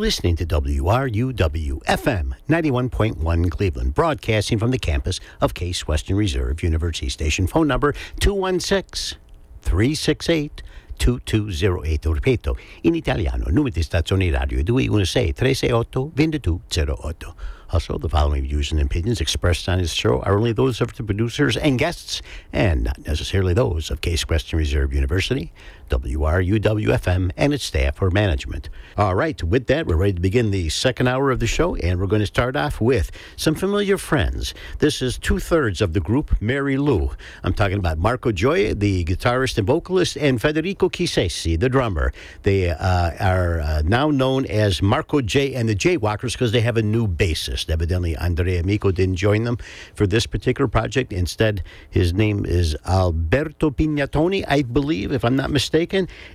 [0.00, 7.10] listening to WRUW FM 91.1 Cleveland, broadcasting from the campus of Case Western Reserve University
[7.10, 7.46] Station.
[7.46, 9.18] Phone number 216
[9.60, 10.62] 368
[10.98, 12.06] 2208.
[12.06, 17.34] Lo ripeto, in italiano, numero di stazione radio 216 368 2208.
[17.72, 21.04] Also, the following views and opinions expressed on this show are only those of the
[21.04, 22.20] producers and guests,
[22.52, 25.52] and not necessarily those of Case Western Reserve University,
[25.98, 28.68] WRUWFM, and its staff or management.
[28.96, 32.00] All right, with that, we're ready to begin the second hour of the show, and
[32.00, 34.54] we're going to start off with some familiar friends.
[34.78, 37.14] This is two thirds of the group Marilu.
[37.42, 42.12] I'm talking about Marco Gioia, the guitarist and vocalist, and Federico Chisesi, the drummer.
[42.42, 46.76] They uh, are uh, now known as Marco J and the Jaywalkers because they have
[46.76, 47.70] a new bassist.
[47.70, 49.58] Evidently, Andrea Mico didn't join them
[49.94, 51.12] for this particular project.
[51.12, 55.79] Instead, his name is Alberto Pignatoni, I believe, if I'm not mistaken,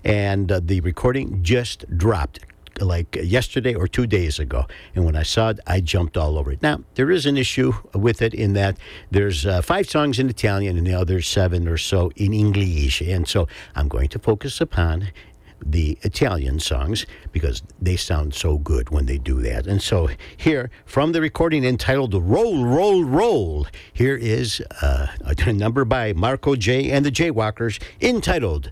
[0.04, 2.40] and uh, the recording just dropped
[2.82, 4.66] like yesterday or two days ago.
[4.96, 6.62] And when I saw it, I jumped all over it.
[6.62, 8.78] Now, there is an issue with it in that
[9.12, 13.02] there's uh, five songs in Italian and the other seven or so in English.
[13.02, 15.10] And so I'm going to focus upon
[15.66, 19.66] the Italian songs because they sound so good when they do that.
[19.66, 25.86] And so here, from the recording entitled Roll, Roll, Roll, here is uh, a number
[25.86, 28.72] by Marco J and the Jaywalkers entitled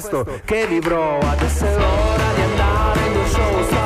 [0.00, 1.18] questo che vivrò.
[1.20, 3.85] Adesso è ora di andare, il mio show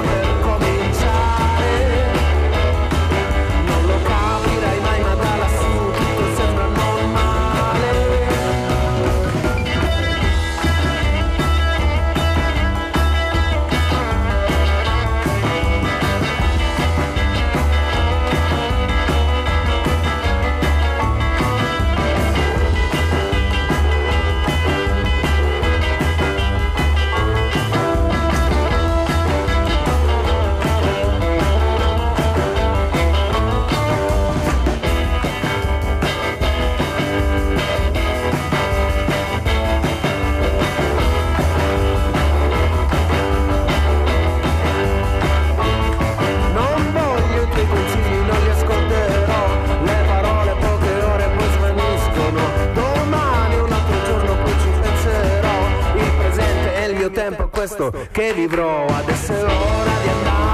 [57.61, 58.87] questo che vivrò.
[58.87, 60.50] Adesso è ora di andare,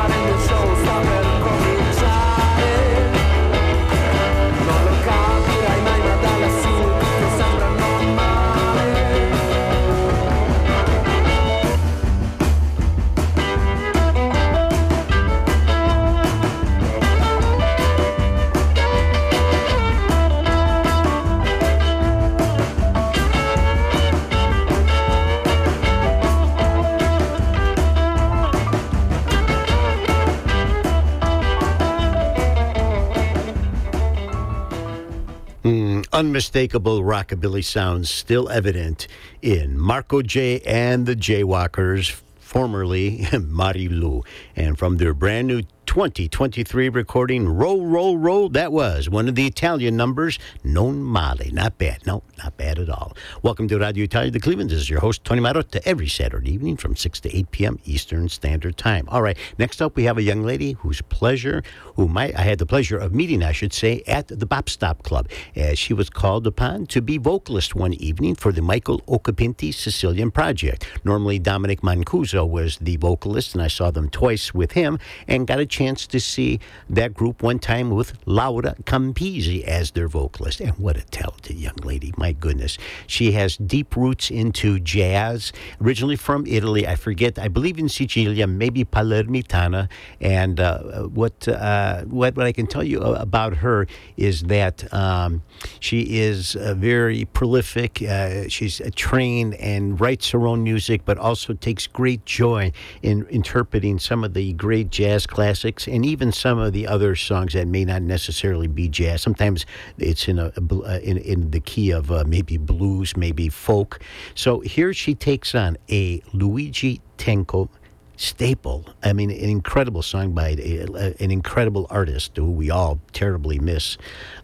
[36.17, 39.07] unmistakable rockabilly sounds still evident
[39.43, 44.25] in Marco J and the Jaywalkers, formerly Marilu.
[44.57, 49.47] And from their brand new 2023 recording, Roll, Roll, Roll, that was one of the
[49.47, 51.53] Italian numbers, Non Male.
[51.53, 52.07] Not bad.
[52.07, 53.17] No, not bad at all.
[53.43, 54.71] Welcome to Radio Italia de Cleveland.
[54.71, 57.79] This is your host, Tony Marotta, every Saturday evening from 6 to 8 p.m.
[57.85, 59.09] Eastern Standard Time.
[59.09, 61.63] All right, next up we have a young lady whose pleasure,
[61.95, 65.03] who my, I had the pleasure of meeting, I should say, at the Bop Stop
[65.05, 69.73] Club, as she was called upon to be vocalist one evening for the Michael Ocapinti
[69.73, 70.87] Sicilian Project.
[71.05, 75.61] Normally, Dominic Mancuso was the vocalist, and I saw them twice with him and got
[75.61, 76.59] a chance to see
[76.89, 80.59] that group one time with Laura Campisi as their vocalist.
[80.61, 82.79] And what a talented young lady, my goodness.
[83.07, 85.53] She has deep roots into jazz,
[85.83, 86.89] originally from Italy.
[86.89, 89.91] I forget, I believe in Sicilia, maybe Palermitana.
[90.19, 95.43] And uh, what, uh, what, what I can tell you about her is that um,
[95.79, 98.01] she is uh, very prolific.
[98.03, 102.73] Uh, she's trained and writes her own music, but also takes great joy
[103.03, 107.53] in interpreting some of the great jazz classics and even some of the other songs
[107.55, 109.23] that may not necessarily be jazz.
[109.23, 109.67] Sometimes
[109.99, 114.01] it's in a, uh, in, in the key of uh, maybe blues, maybe folk.
[114.35, 117.69] So here she takes on a Luigi Tenco
[118.17, 118.87] staple.
[119.03, 123.99] I mean, an incredible song by a, an incredible artist who we all terribly miss.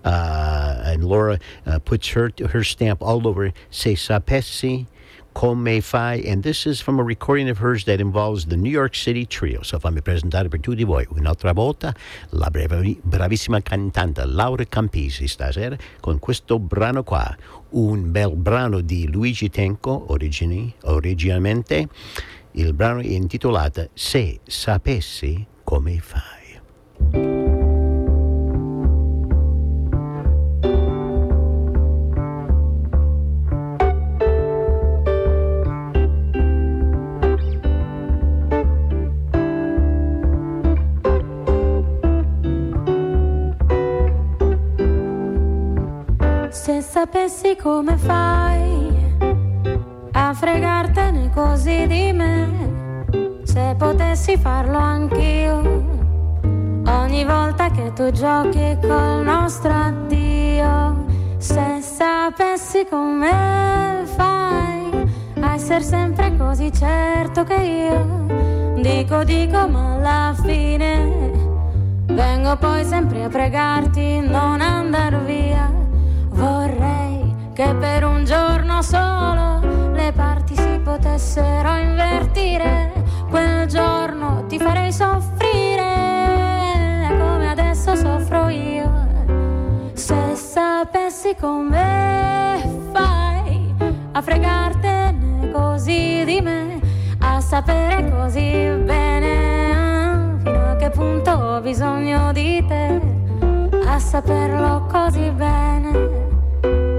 [0.05, 4.87] Uh, and Laura uh, puts her her stamp all over Se sapessi
[5.33, 8.95] come fai, and this is from a recording of hers that involves the New York
[8.95, 9.63] City Trio.
[9.63, 11.95] So fammi presentare per tutti voi un'altra volta
[12.31, 17.37] la brevi, bravissima cantante Laura Campisi stasera con questo brano qua,
[17.71, 21.89] un bel brano di Luigi Tenco origini, originalmente.
[22.53, 27.42] Il brano è intitolato Se sapessi come fai.
[46.63, 49.17] Se sapessi come fai
[50.13, 55.59] a fregartene così di me, se potessi farlo anch'io,
[56.87, 61.05] ogni volta che tu giochi col nostro addio,
[61.39, 65.11] se sapessi come fai
[65.41, 71.33] a essere sempre così certo che io dico dico ma alla fine
[72.07, 75.82] vengo poi sempre a pregarti non andar via
[76.33, 82.93] Vorrei che per un giorno solo le parti si potessero invertire.
[83.29, 85.83] Quel giorno ti farei soffrire
[87.09, 88.91] come adesso soffro io.
[89.93, 92.61] Se sapessi come
[92.93, 93.75] fai
[94.13, 96.81] a fregartene così di me,
[97.21, 103.01] a sapere così bene fino a che punto ho bisogno di te,
[103.93, 105.91] a saperlo così bene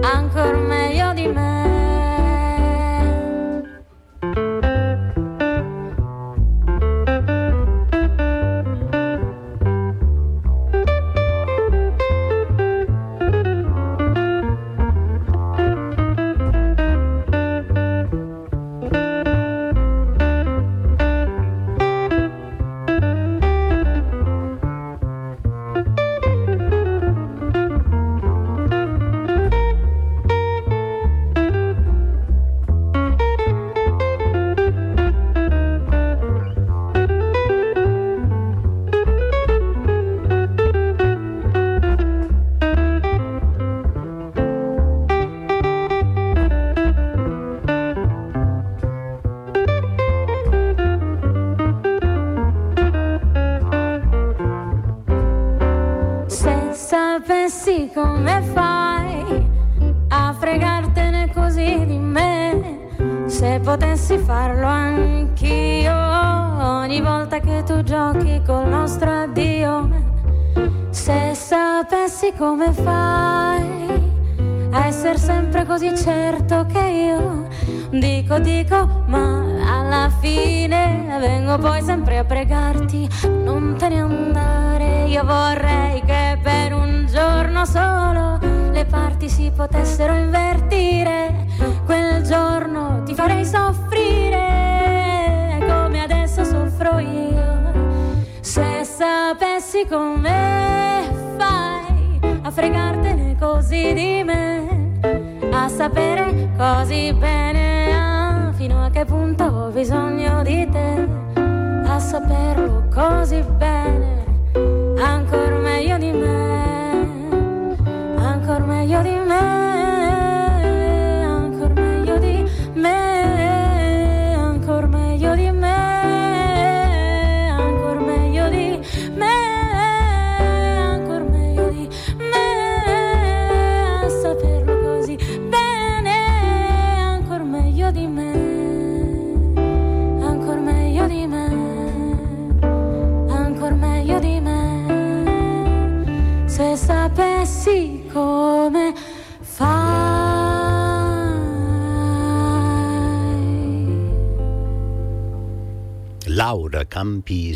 [0.02, 1.93] ancora meglio di me.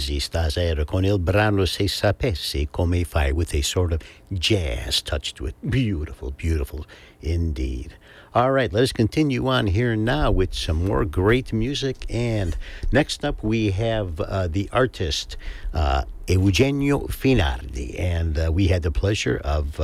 [0.08, 5.34] Campisi stasera con il brano Se sapessi come fai with a sort of jazz touch
[5.34, 5.56] to it.
[5.62, 6.86] Beautiful, beautiful
[7.20, 7.94] indeed.
[8.34, 12.06] All right, let us continue on here now with some more great music.
[12.10, 12.56] And
[12.92, 15.36] next up, we have uh, the artist
[15.74, 18.00] uh, Eugenio Finardi.
[18.00, 19.78] And uh, we had the pleasure of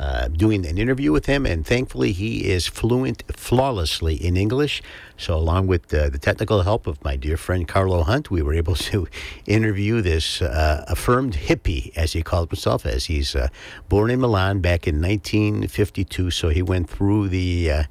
[0.00, 4.82] uh, doing an interview with him, and thankfully he is fluent flawlessly in English.
[5.18, 8.54] So, along with uh, the technical help of my dear friend Carlo Hunt, we were
[8.54, 9.06] able to
[9.44, 13.48] interview this uh, affirmed hippie, as he called himself, as he's uh,
[13.90, 16.30] born in Milan back in 1952.
[16.30, 17.82] So he went through the uh,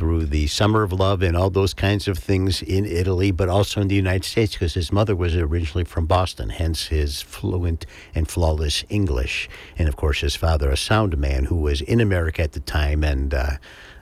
[0.00, 3.82] through the Summer of Love and all those kinds of things in Italy, but also
[3.82, 8.26] in the United States because his mother was originally from Boston, hence his fluent and
[8.26, 9.46] flawless English.
[9.76, 13.04] And of course, his father, a sound man who was in America at the time
[13.04, 13.50] and uh,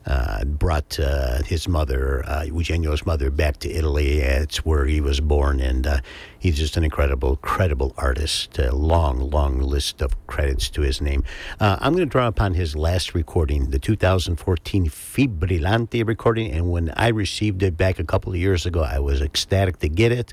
[0.06, 4.20] uh, brought uh, his mother, uh, Eugenio's mother, back to Italy.
[4.20, 5.98] It's where he was born, and uh,
[6.38, 8.58] he's just an incredible, credible artist.
[8.58, 11.24] A long, long list of credits to his name.
[11.60, 16.90] Uh, I'm going to draw upon his last recording, the 2014 Fibrillante recording, and when
[16.96, 20.32] I received it back a couple of years ago, I was ecstatic to get it.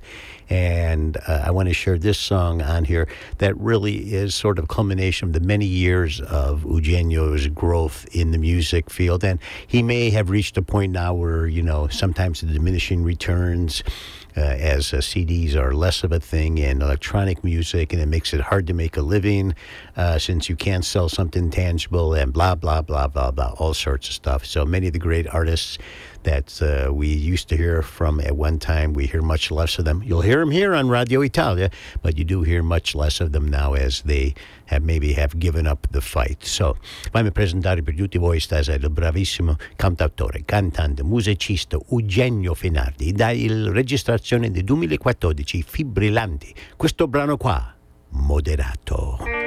[0.50, 3.08] And uh, I want to share this song on here
[3.40, 8.38] that really is sort of culmination of the many years of Eugenio's growth in the
[8.38, 9.24] music field.
[9.24, 13.84] And he may have reached a point now where, you know, sometimes the diminishing returns.
[14.38, 18.34] Uh, as uh, CDs are less of a thing in electronic music, and it makes
[18.34, 19.56] it hard to make a living
[19.96, 24.10] uh, since you can't sell something tangible and blah, blah, blah, blah, blah, all sorts
[24.10, 24.46] of stuff.
[24.46, 25.78] So many of the great artists
[26.26, 28.94] that uh, we used to hear from at one time.
[28.94, 30.04] We hear much less of them.
[30.04, 31.70] You'll hear them here on Radio Italia,
[32.02, 34.36] but you do hear much less of them now as they
[34.66, 36.44] have maybe have given up the fight.
[36.44, 36.78] So,
[37.12, 44.52] fammi presentare per tutti voi stasera il bravissimo cantautore, cantante, musicista Eugenio Finardi, dalla registrazione
[44.52, 46.48] del 2014 Fibrillante.
[46.76, 47.74] Questo brano qua.
[48.10, 49.45] Moderato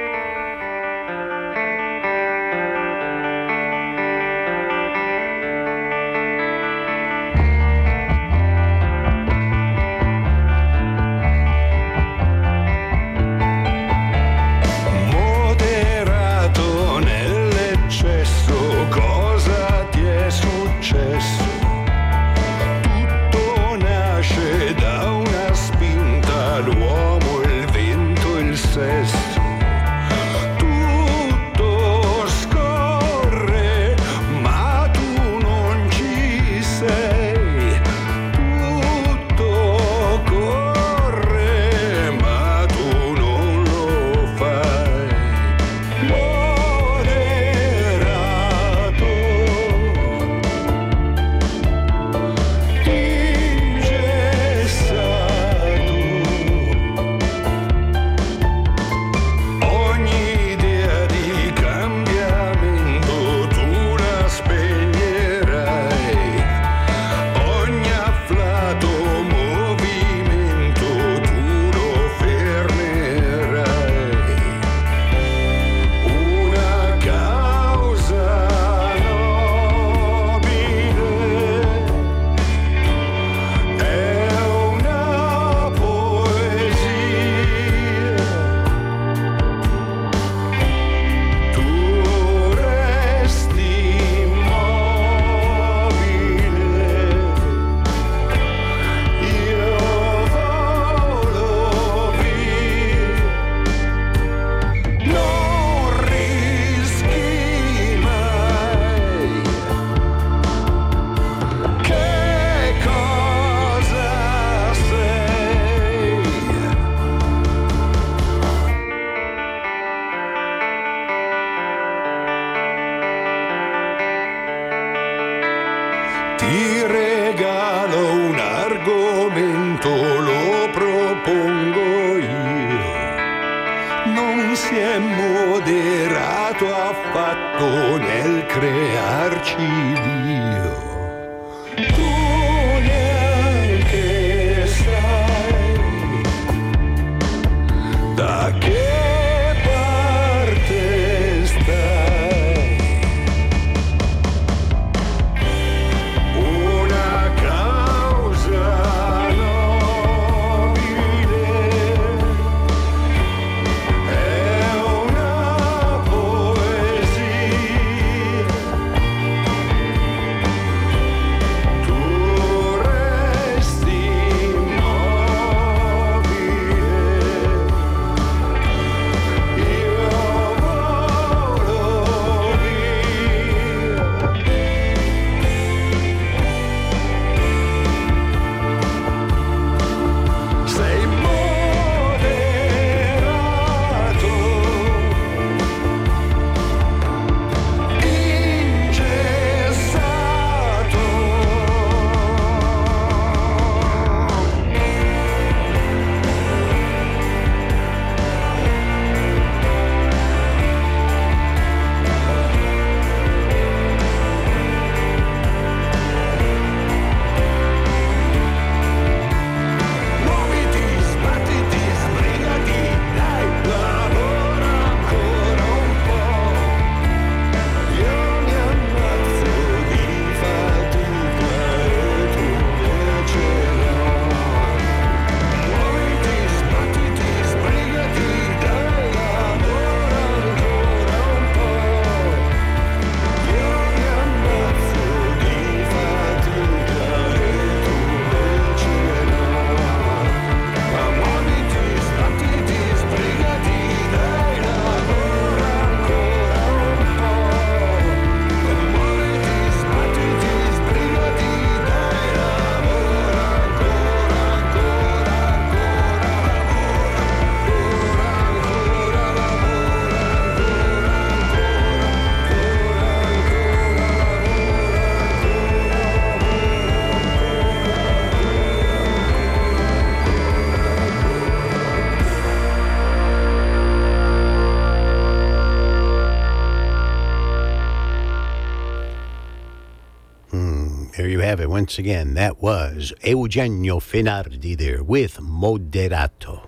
[291.49, 292.35] have it once again.
[292.35, 296.67] That was Eugenio Finardi there with Moderato.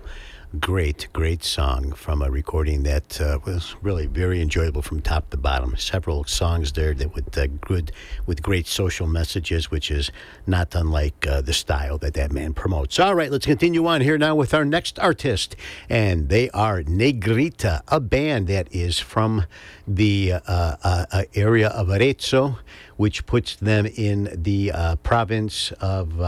[0.58, 5.36] Great, great song from a recording that uh, was really very enjoyable from top to
[5.36, 5.76] bottom.
[5.76, 7.92] Several songs there that with uh, good,
[8.26, 10.10] with great social messages, which is
[10.48, 12.98] not unlike uh, the style that that man promotes.
[12.98, 15.54] All right, let's continue on here now with our next artist,
[15.88, 19.44] and they are Negrita, a band that is from
[19.86, 22.58] the uh, uh, uh, area of Arezzo,
[22.96, 24.72] which puts them in the
[25.04, 26.18] province of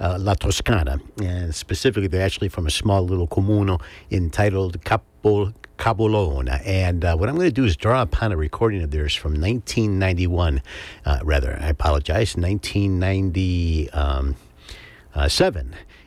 [0.00, 1.00] uh, La Toscana.
[1.22, 3.78] And specifically, they're actually from a small little comune
[4.10, 6.60] entitled Capo, Capolona.
[6.66, 9.32] And uh, what I'm going to do is draw upon a recording of theirs from
[9.32, 10.62] 1991,
[11.04, 13.90] uh, rather, I apologize, 1997.
[13.92, 14.36] Um,
[15.14, 15.28] uh,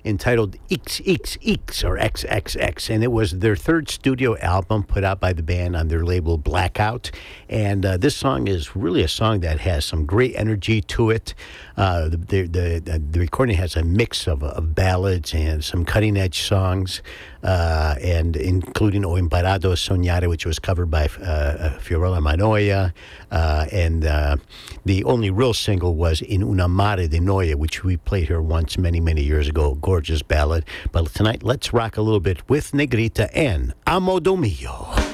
[0.06, 5.44] entitled XXX or XXX, and it was their third studio album put out by the
[5.44, 7.12] band on their label Blackout.
[7.48, 11.34] And uh, this song is really a song that has some great energy to it.
[11.78, 16.18] Uh, the, the, the, the, recording has a mix of, of ballads and some cutting
[16.18, 17.02] edge songs,
[17.44, 22.94] uh, and including Ho Imparato a Sognare, which was covered by uh, Fiorella Mannoia.
[23.32, 24.38] Uh, and uh,
[24.86, 28.78] the only real single was In Una Mare de Noia, which we played here once
[28.78, 29.76] many, many years ago.
[29.76, 30.66] Gorgeous ballad.
[30.92, 35.13] But tonight, let's rock a little bit with Negrita and Amo Mio.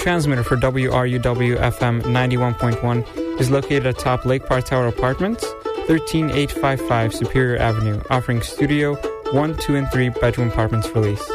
[0.00, 5.44] Transmitter for WRUW FM 91.1 is located atop Lake Park Tower Apartments,
[5.86, 8.94] 13855 Superior Avenue, offering studio,
[9.32, 11.28] 1, 2, and 3 bedroom apartments for lease.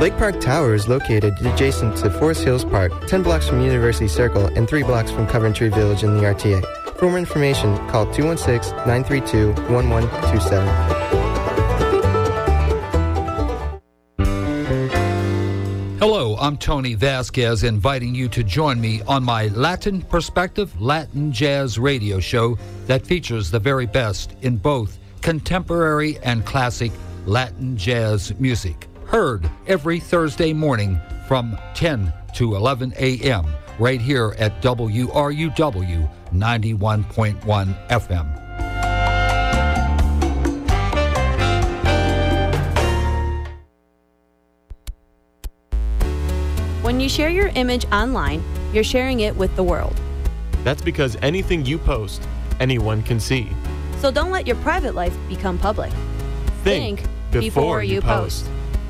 [0.00, 4.46] Lake Park Tower is located adjacent to Forest Hills Park, 10 blocks from University Circle
[4.46, 6.62] and 3 blocks from Coventry Village in the RTA.
[6.98, 11.11] For more information, call 216 932 1127.
[16.04, 21.78] Hello, I'm Tony Vasquez, inviting you to join me on my Latin Perspective Latin Jazz
[21.78, 26.90] radio show that features the very best in both contemporary and classic
[27.24, 28.88] Latin jazz music.
[29.06, 33.46] Heard every Thursday morning from 10 to 11 a.m.
[33.78, 38.51] right here at WRUW 91.1 FM.
[47.02, 50.00] You share your image online, you're sharing it with the world.
[50.62, 52.22] That's because anything you post,
[52.60, 53.48] anyone can see.
[53.98, 55.90] So don't let your private life become public.
[56.62, 57.02] Think,
[57.32, 58.48] before, you post.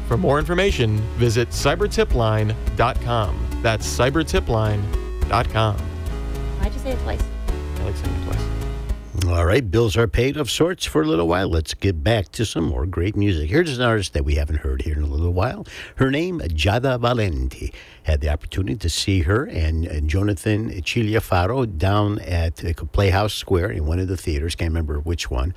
[0.08, 3.46] For more information, visit cybertipline.com.
[3.62, 5.76] That's cybertipline.com.
[5.78, 7.22] Why'd you say it twice?
[7.76, 8.42] I like saying it twice.
[9.26, 11.48] All right, bills are paid of sorts for a little while.
[11.48, 13.48] Let's get back to some more great music.
[13.48, 15.64] Here's an artist that we haven't heard here in a little while.
[15.96, 17.72] Her name, Giada Valenti.
[18.04, 20.82] Had the opportunity to see her and, and Jonathan
[21.20, 22.56] Faro down at
[22.92, 24.54] Playhouse Square in one of the theaters.
[24.54, 25.54] Can't remember which one.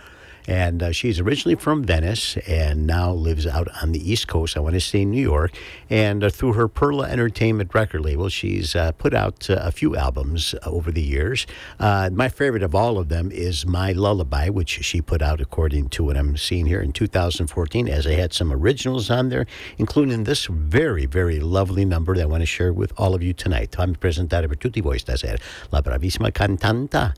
[0.48, 4.56] And uh, she's originally from Venice and now lives out on the East Coast.
[4.56, 5.54] I want to say New York.
[5.90, 9.96] And uh, through her Perla Entertainment record label, she's uh, put out uh, a few
[9.96, 11.48] albums over the years.
[11.80, 15.90] Uh, my favorite of all of them is My Lullaby, which she put out, according
[15.90, 19.46] to what I'm seeing here, in 2014, as I had some originals on there,
[19.78, 23.34] including this very, very lovely number that I want to share with all of you
[23.34, 23.72] tonight.
[23.72, 25.40] Fammi presentare per tutti voi stasera
[25.72, 27.14] la bravissima cantanta.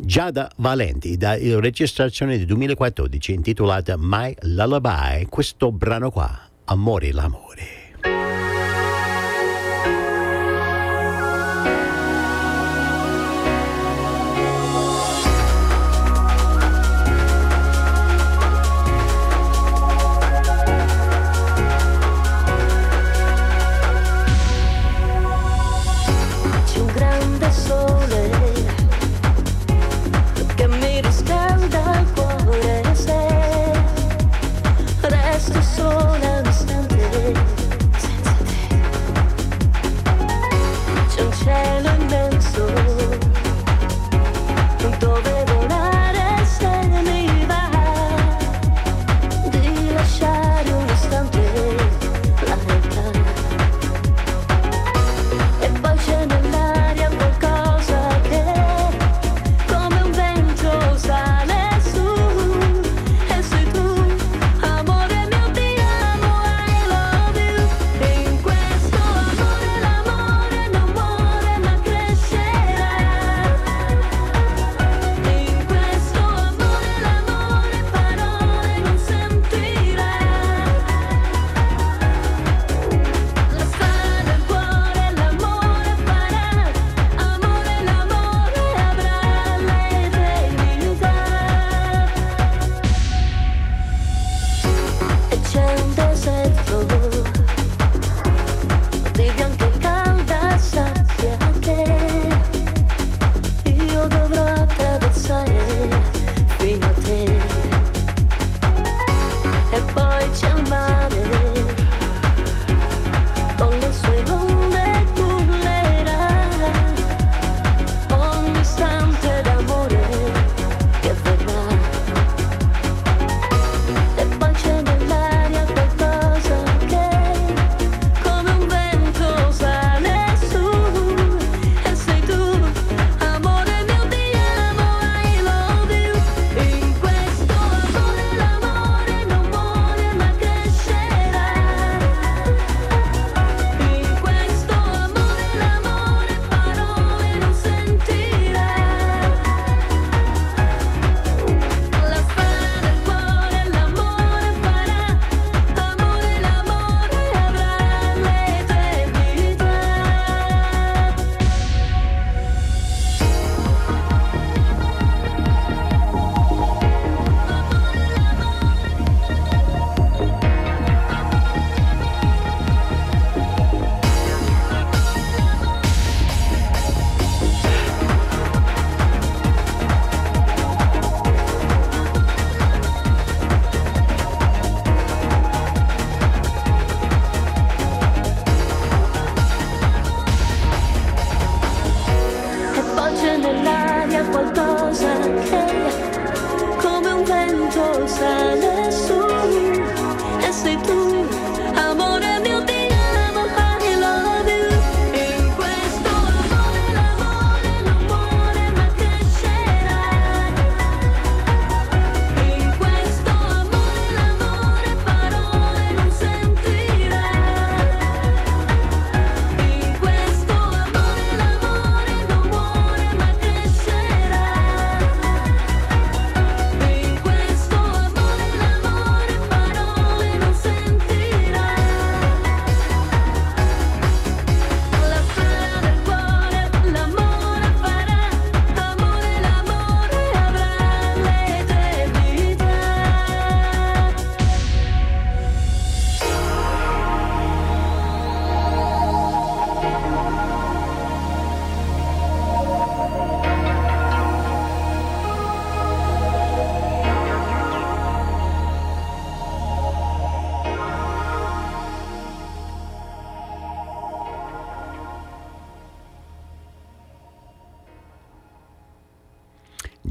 [0.00, 7.77] Giada Valenti da registrazione del 2014 intitolata My Lullaby, questo brano qua, Amore l'amore.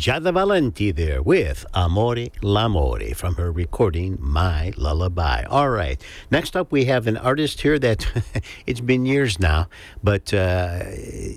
[0.07, 5.43] Giada Valenti there with Amore L'Amore from her recording My Lullaby.
[5.49, 6.01] All right.
[6.31, 8.07] Next up, we have an artist here that
[8.65, 9.67] it's been years now,
[10.01, 10.79] but uh,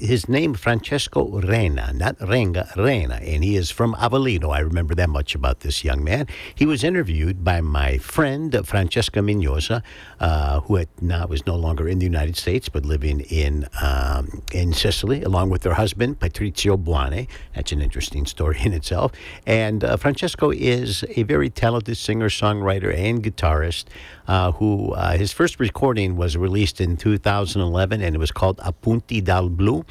[0.00, 4.54] his name Francesco Rena, not Renga, Rena, and he is from Avellino.
[4.54, 6.26] I remember that much about this young man.
[6.54, 9.82] He was interviewed by my friend Francesca Mignosa,
[10.18, 14.72] uh, who now is no longer in the United States but living in um, in
[14.72, 17.28] Sicily, along with her husband Patrizio Buane.
[17.54, 19.12] That's an interesting story in itself.
[19.46, 23.84] And uh, Francesco is a very talented singer, songwriter, and guitarist.
[24.30, 29.18] Uh, who uh, his first recording was released in 2011, and it was called Appunti
[29.24, 29.84] dal Blu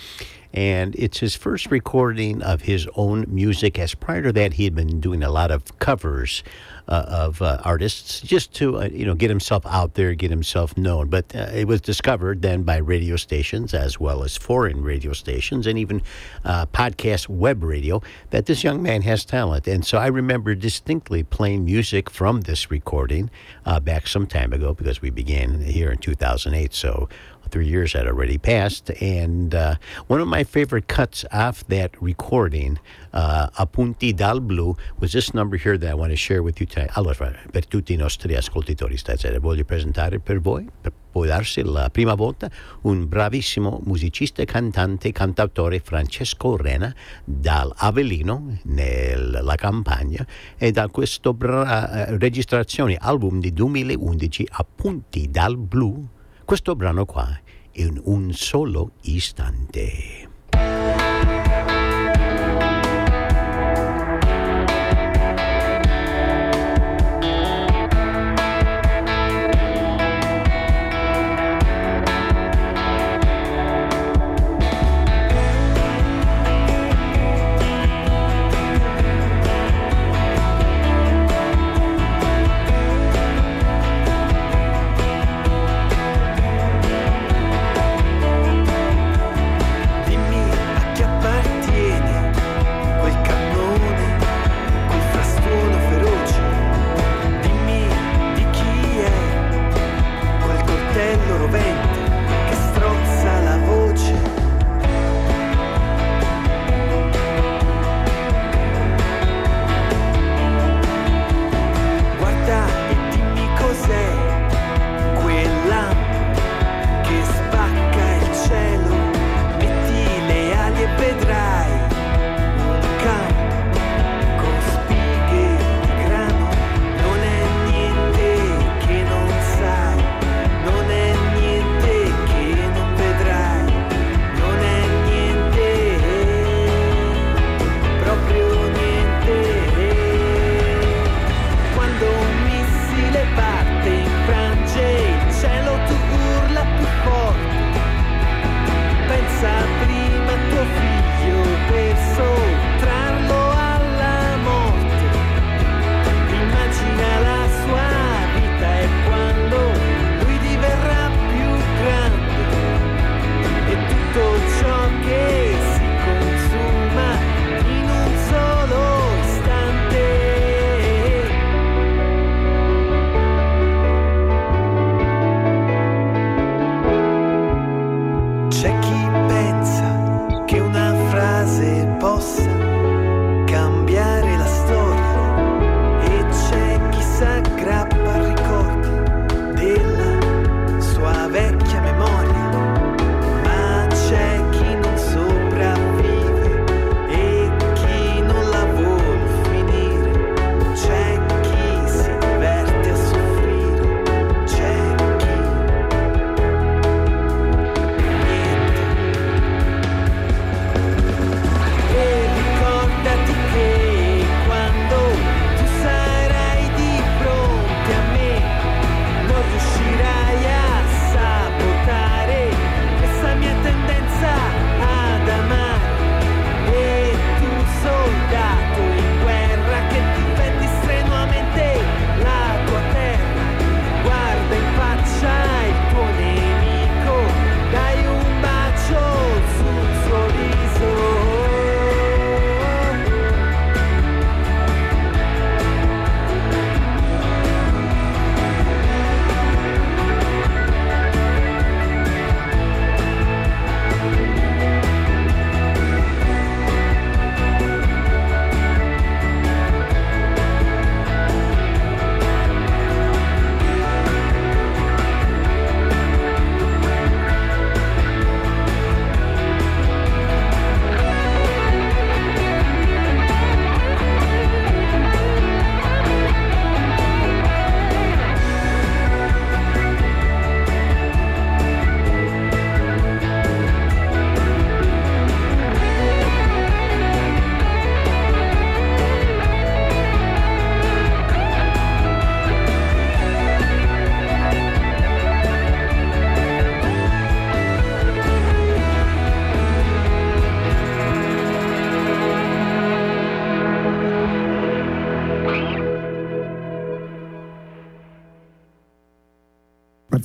[0.54, 3.78] and it's his first recording of his own music.
[3.78, 6.44] As prior to that, he had been doing a lot of covers
[6.88, 10.76] uh, of uh, artists just to uh, you know get himself out there, get himself
[10.76, 11.08] known.
[11.08, 15.68] But uh, it was discovered then by radio stations as well as foreign radio stations
[15.68, 16.02] and even
[16.44, 18.02] uh, podcast web radio
[18.32, 19.68] that this young man has talent.
[19.68, 23.30] And so I remember distinctly playing music from this recording
[23.66, 26.74] uh, back some time ago because we began here in 2008.
[26.74, 27.08] So
[27.50, 28.90] three years had already passed.
[29.02, 29.76] And uh,
[30.08, 32.80] one of my favorite cuts off that recording,
[33.14, 36.66] uh, Appunti dal Blu, was this number here that I want to share with you
[36.66, 36.88] today.
[36.96, 41.90] Allora, per tutti i nostri ascoltatori stasera, voglio presentare per voi, per può darsi la
[41.90, 42.50] prima volta,
[42.82, 46.94] un bravissimo musicista, cantante, cantautore Francesco Rena
[47.24, 50.26] dall'Avellino, nella campagna,
[50.58, 56.08] e da questa bra- eh, registrazione album di 2011, Appunti dal Blu,
[56.50, 57.30] questo brano qua
[57.74, 60.28] in un solo istante.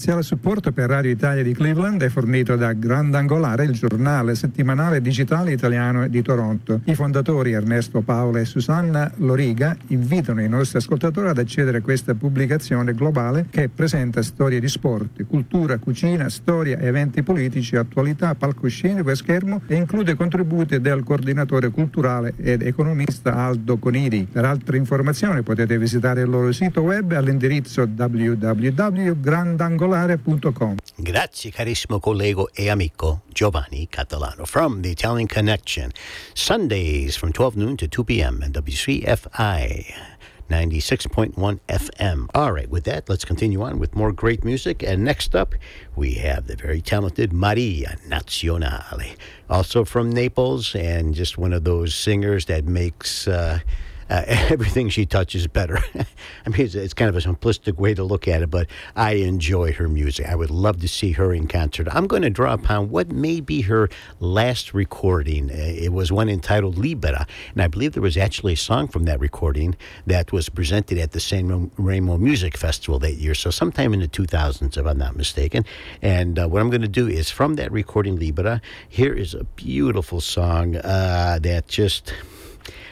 [0.04, 5.50] Parziale supporto per Radio Italia di Cleveland è fornito da Grandangolare, il giornale settimanale digitale
[5.50, 6.82] italiano di Toronto.
[6.84, 12.14] I fondatori Ernesto Paola e Susanna Loriga invitano i nostri ascoltatori ad accedere a questa
[12.14, 19.14] pubblicazione globale che presenta storie di sport, cultura, cucina, storia, eventi politici, attualità, palcoscenico e
[19.14, 24.28] schermo e include contributi del coordinatore culturale ed economista Aldo Coniri.
[24.30, 30.76] Per altre informazioni potete visitare il loro sito web all'indirizzo www.grandangolare.com angolare.com.
[30.96, 35.90] Grazie carissimo collego e amico Giovanni Catalano from the Italian Connection.
[36.34, 38.42] Sundays from 12 noon to 2 p.m.
[38.42, 40.12] and WCFI
[40.50, 42.28] 96.1 FM.
[42.34, 44.82] All right, with that, let's continue on with more great music.
[44.82, 45.54] And next up,
[45.96, 49.16] we have the very talented Maria Nazionale,
[49.48, 53.26] also from Naples, and just one of those singers that makes.
[53.26, 53.60] Uh,
[54.10, 55.78] uh, everything she touches better.
[55.94, 59.14] I mean, it's, it's, kind of a simplistic way to look at it, but I
[59.14, 60.26] enjoy her music.
[60.26, 61.88] I would love to see her in concert.
[61.90, 63.88] I'm going to draw upon what may be her
[64.20, 65.50] last recording.
[65.50, 69.04] Uh, it was one entitled Libera, and I believe there was actually a song from
[69.04, 69.76] that recording
[70.06, 73.34] that was presented at the San Remo Music Festival that year.
[73.34, 75.64] So sometime in the 2000s, if I'm not mistaken.
[76.02, 79.44] And uh, what I'm going to do is from that recording, Libera, here is a
[79.44, 82.12] beautiful song uh, that just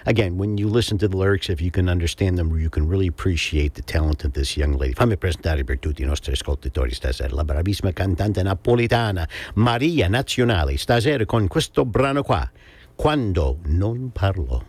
[0.07, 3.07] again, when you listen to the lyrics, if you can understand them, you can really
[3.07, 4.95] appreciate the talent of this young lady.
[4.95, 11.25] Fammi presentare per tutti i nostri ascoltatori stasera la bravissima cantante napolitana Maria Nazionale, stasera
[11.25, 12.49] con questo brano qua,
[12.95, 14.65] Quando non parlo.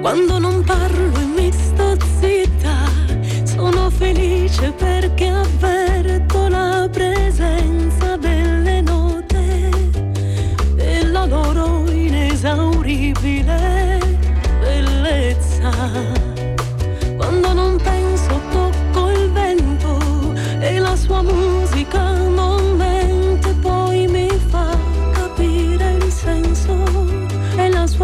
[0.00, 2.84] Quando non parlo e mi sto zitta,
[3.44, 4.99] sono felice perché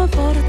[0.07, 0.46] e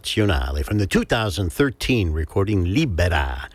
[0.00, 3.48] Nazionale from the 2013 recording Libera.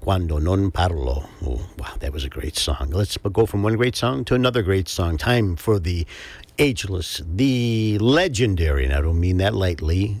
[0.00, 1.26] Quando non parlo.
[1.42, 2.90] Oh, wow, that was a great song.
[2.90, 5.16] Let's go from one great song to another great song.
[5.16, 6.06] Time for the
[6.58, 10.18] ageless, the legendary, and I don't mean that lightly.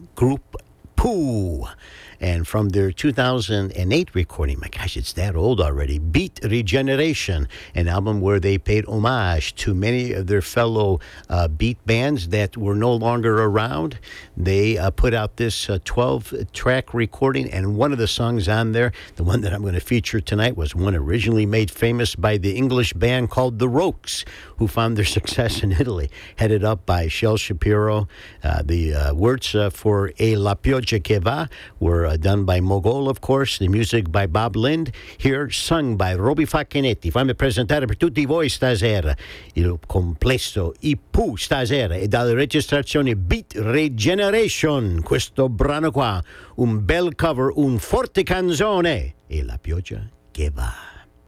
[2.20, 8.20] And from their 2008 recording, my gosh, it's that old already, Beat Regeneration, an album
[8.20, 12.92] where they paid homage to many of their fellow uh, beat bands that were no
[12.92, 13.98] longer around.
[14.36, 18.72] They uh, put out this 12 uh, track recording, and one of the songs on
[18.72, 22.38] there, the one that I'm going to feature tonight, was one originally made famous by
[22.38, 24.24] the English band called The Rokes,
[24.56, 28.08] who found their success in Italy, headed up by Shel Shapiro.
[28.42, 31.48] Uh, the uh, words uh, for E La Pioggia Che Va
[31.80, 33.58] were done by Mogol, of course.
[33.58, 34.90] The music by Bob Lind.
[35.18, 37.10] Here sung by Roby Facchinetti.
[37.10, 39.14] Fammi presentare per tutti voi stasera
[39.54, 45.02] il complesso IPU stasera e dalle registrazioni Beat Regeneration.
[45.02, 46.22] Questo brano qua,
[46.56, 50.72] un bel cover, un forte canzone e la pioggia che va.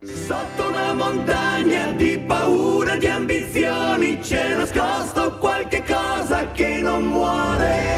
[0.01, 7.98] Sotto una montagna di paura, di ambizioni, c'è nascosto qualche cosa che non muore.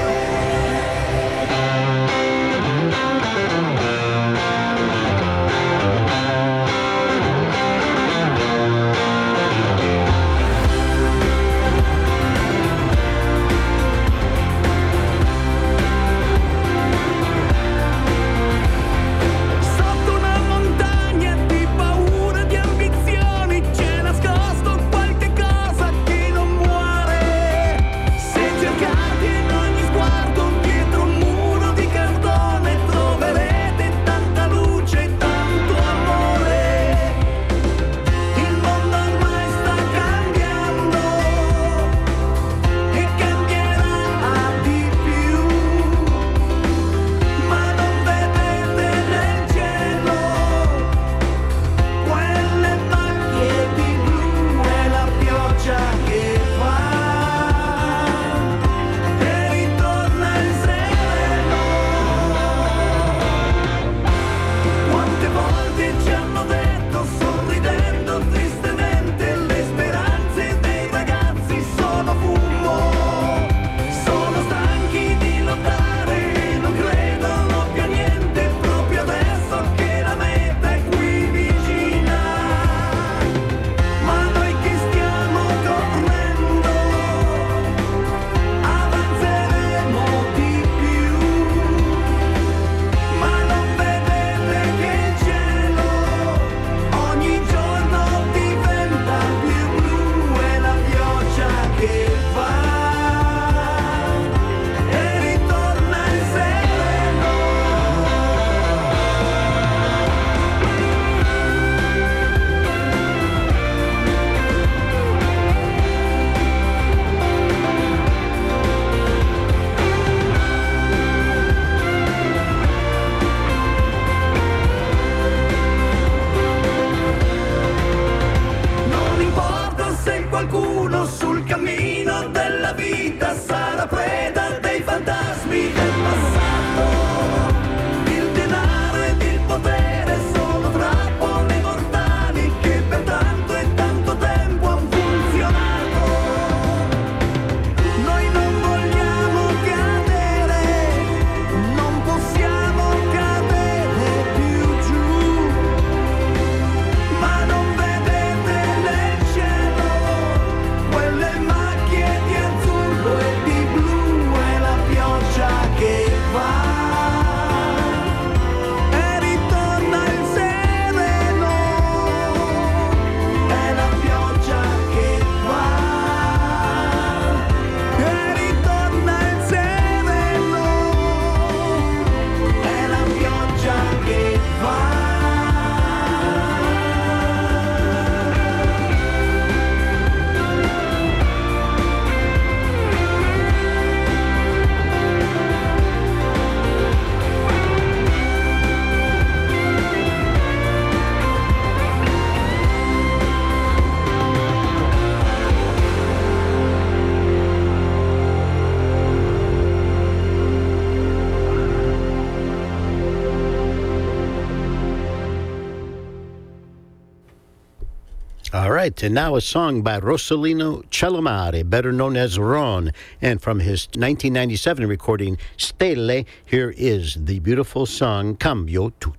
[218.91, 222.91] Right, and now a song by Rosalino Cellamare, better known as Ron.
[223.23, 229.10] And from his 1997 recording, Stelle, here is the beautiful song Cambio Tutto.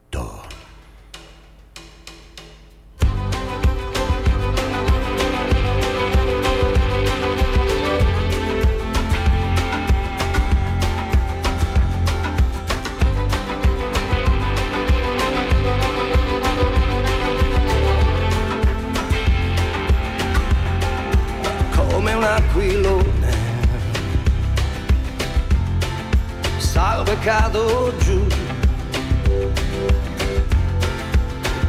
[27.97, 28.27] Giù.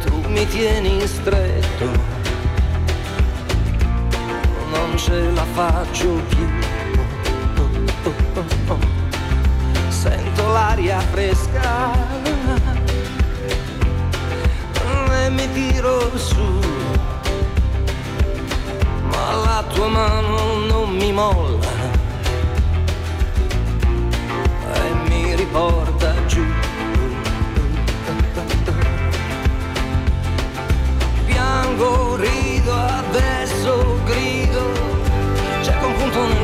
[0.04, 1.86] Tu mi tieni stretto,
[4.72, 6.46] non ce la faccio più.
[9.88, 11.92] Sento l'aria fresca
[15.24, 16.60] e mi tiro su,
[19.10, 21.70] ma la tua mano non mi molla
[24.74, 24.92] e
[31.74, 34.72] Piango, rido, adesso grido,
[35.62, 36.41] c'è un punto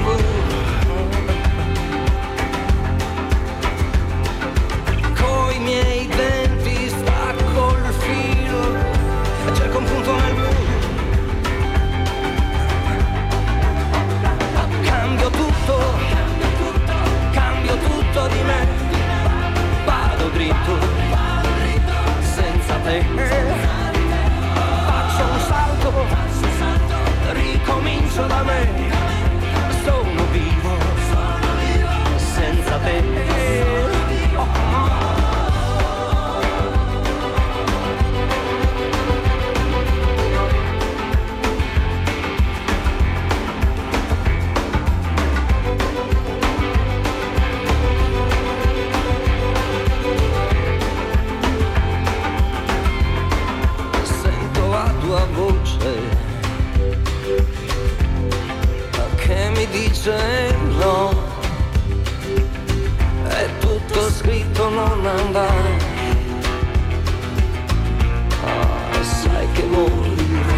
[28.19, 28.88] solamente
[60.79, 61.11] no,
[63.27, 65.97] è tutto scritto non andare,
[68.45, 70.57] Ah, sai che morirò,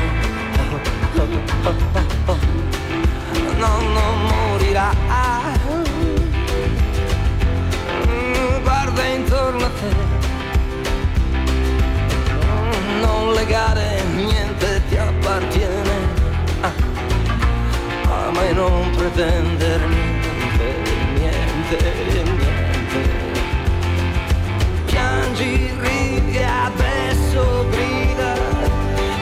[3.58, 4.90] no, non morirà,
[8.06, 10.08] Mm, guarda intorno a te.
[13.00, 14.49] Non legare, niente
[18.52, 20.74] non pretendere niente,
[21.18, 22.48] niente, niente.
[24.86, 28.34] Piangi, ridi, adesso grida,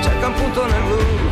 [0.03, 1.28] cerca un punto nel blu.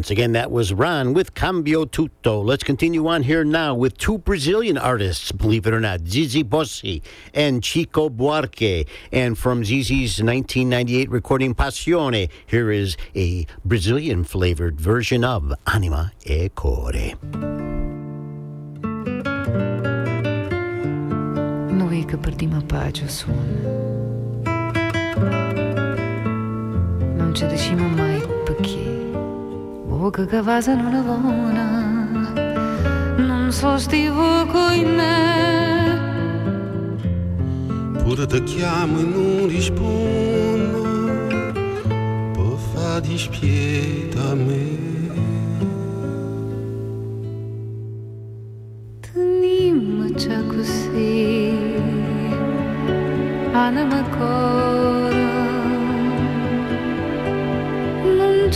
[0.00, 2.40] Once again, that was Ron with Cambio Tutto.
[2.40, 7.02] Let's continue on here now with two Brazilian artists, believe it or not, Zizi Possi
[7.34, 8.88] and Chico Buarque.
[9.12, 16.48] And from Zizi's 1998 recording Passione, here is a Brazilian flavored version of Anima e
[16.54, 17.18] Core.
[21.76, 23.26] Noi che perdiamo a.
[27.16, 29.09] Non ci mai perché.
[30.00, 32.08] Boca che vasa non è buona.
[33.18, 35.98] Non so stivo con me.
[38.02, 40.80] Pure te chiamo e non rispondo,
[42.32, 44.78] poi fa dispieta a me.
[49.00, 51.52] Teniamoci così.
[53.52, 54.99] Anima cora.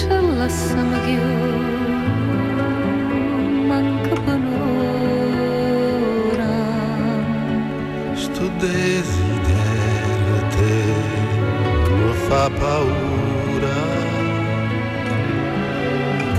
[0.09, 1.23] Non lasciamo più.
[3.67, 4.13] Manca.
[8.15, 11.13] Sto desiderio te
[12.29, 13.79] fa paura.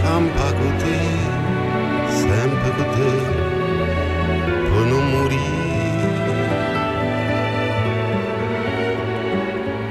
[0.01, 0.99] Campa con te,
[2.07, 3.11] sempre con te,
[4.69, 6.13] per non morire.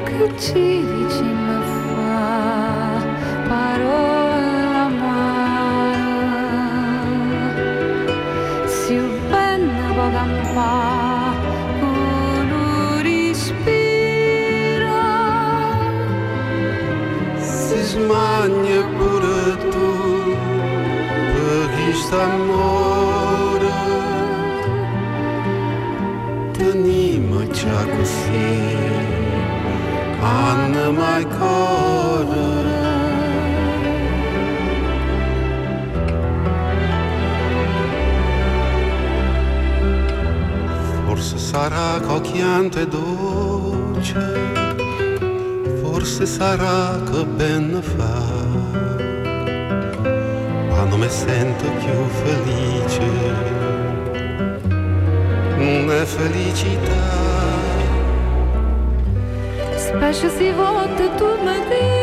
[0.04, 1.43] Che ci dici
[22.20, 23.72] amore.
[26.52, 28.76] Tenimo già così,
[30.20, 30.82] anima.
[41.06, 44.34] Forse sarà cocchiante dolce,
[45.80, 48.33] forse sarà che ben fa.
[50.86, 53.08] Quando mi sento più felice,
[55.90, 56.92] è felicità.
[59.76, 61.93] Specie si volte tu mi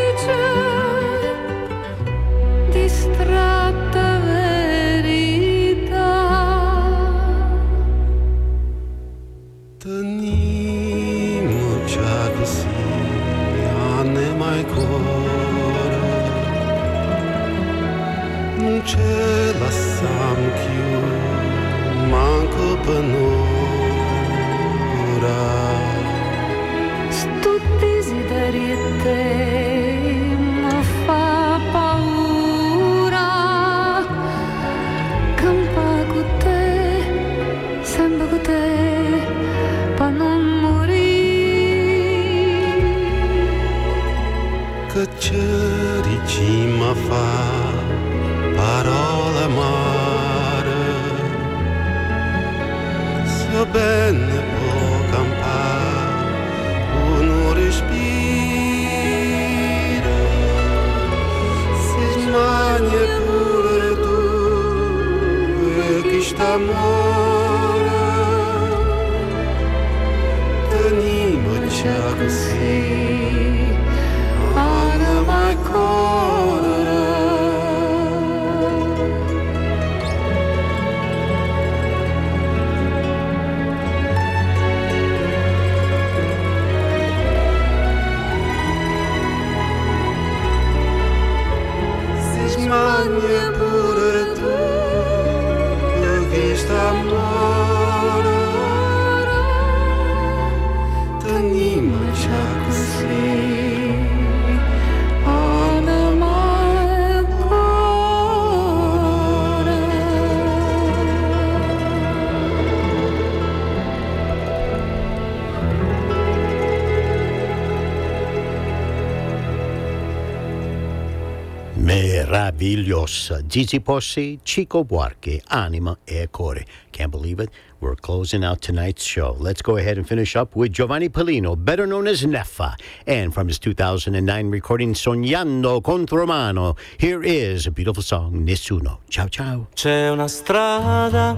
[122.62, 123.42] Meravigliosa.
[123.48, 126.64] Zizi Possi, Chico Buarque, Anima e Core.
[126.92, 127.50] Can't believe it.
[127.80, 129.36] We're closing out tonight's show.
[129.40, 132.76] Let's go ahead and finish up with Giovanni Pellino, better known as Neffa.
[133.08, 139.00] And from his 2009 recording Sognando Contromano, here is a beautiful song, Nessuno.
[139.10, 139.68] Ciao ciao.
[139.74, 141.36] C'è una strada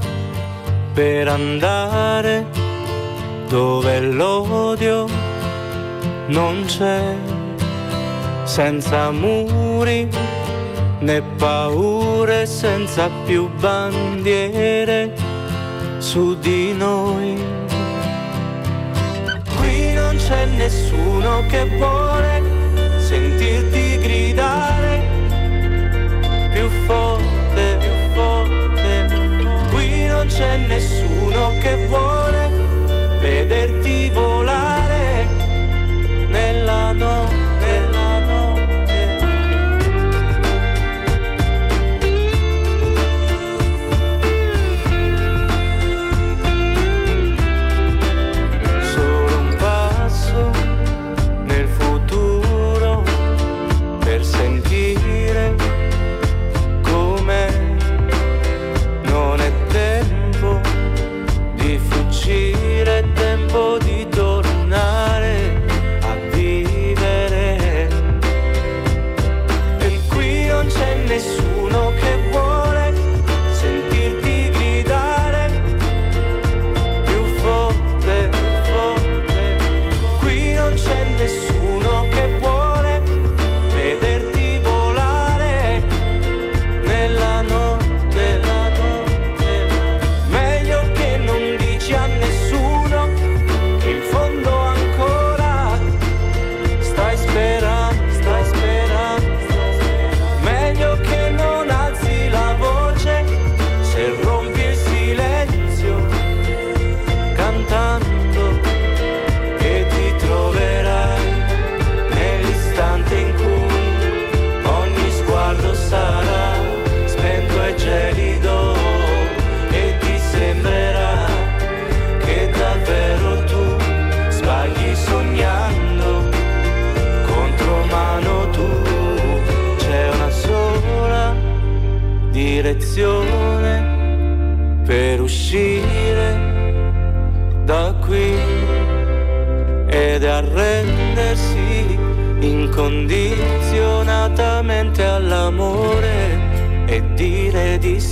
[0.94, 2.46] per andare
[3.48, 5.08] dove l'odio
[6.28, 7.16] non c'è,
[8.44, 10.33] senza muri
[11.04, 15.14] né paure, senza più bandiere
[15.98, 17.36] su di noi.
[19.58, 22.42] Qui non c'è nessuno che vuole
[23.00, 25.02] sentirti gridare
[26.54, 28.92] più forte, più forte.
[29.72, 32.50] Qui non c'è nessuno che vuole
[33.20, 35.28] vederti volare
[36.28, 37.43] nella notte.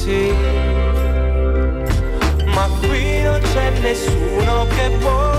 [0.02, 0.34] Sì.
[2.56, 5.31] Ma qui non c'è nessuno che vuole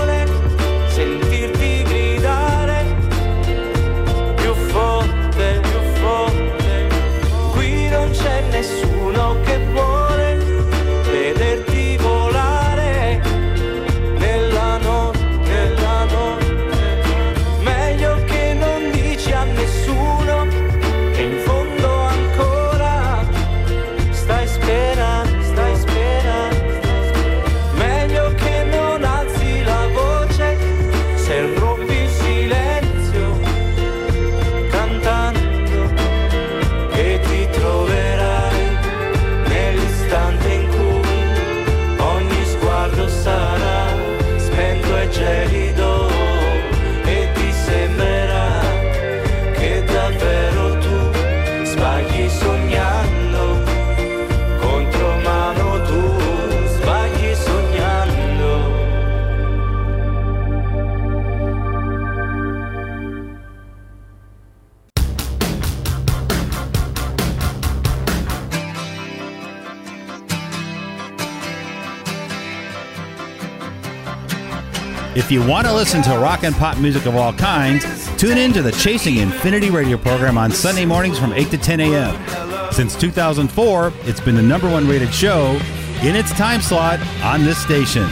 [75.33, 77.83] you want to listen to rock and pop music of all kinds,
[78.17, 81.79] tune in to the Chasing Infinity radio program on Sunday mornings from 8 to 10
[81.79, 82.71] a.m.
[82.71, 85.59] Since 2004, it's been the number one rated show
[86.03, 88.07] in its time slot on this station.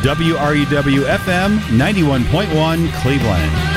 [0.00, 3.73] WRUW FM 91.1 Cleveland.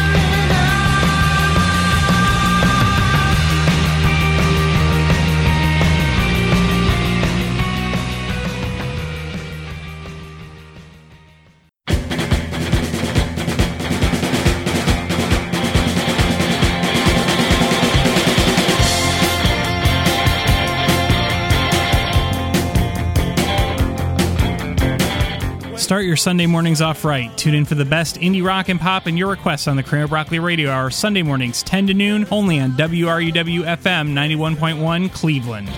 [25.87, 27.33] Start your Sunday mornings off right.
[27.37, 30.09] Tune in for the best indie rock and pop and your requests on the Kramer
[30.09, 35.69] Broccoli Radio Hour Sunday mornings 10 to noon only on WRUW FM 91.1 Cleveland.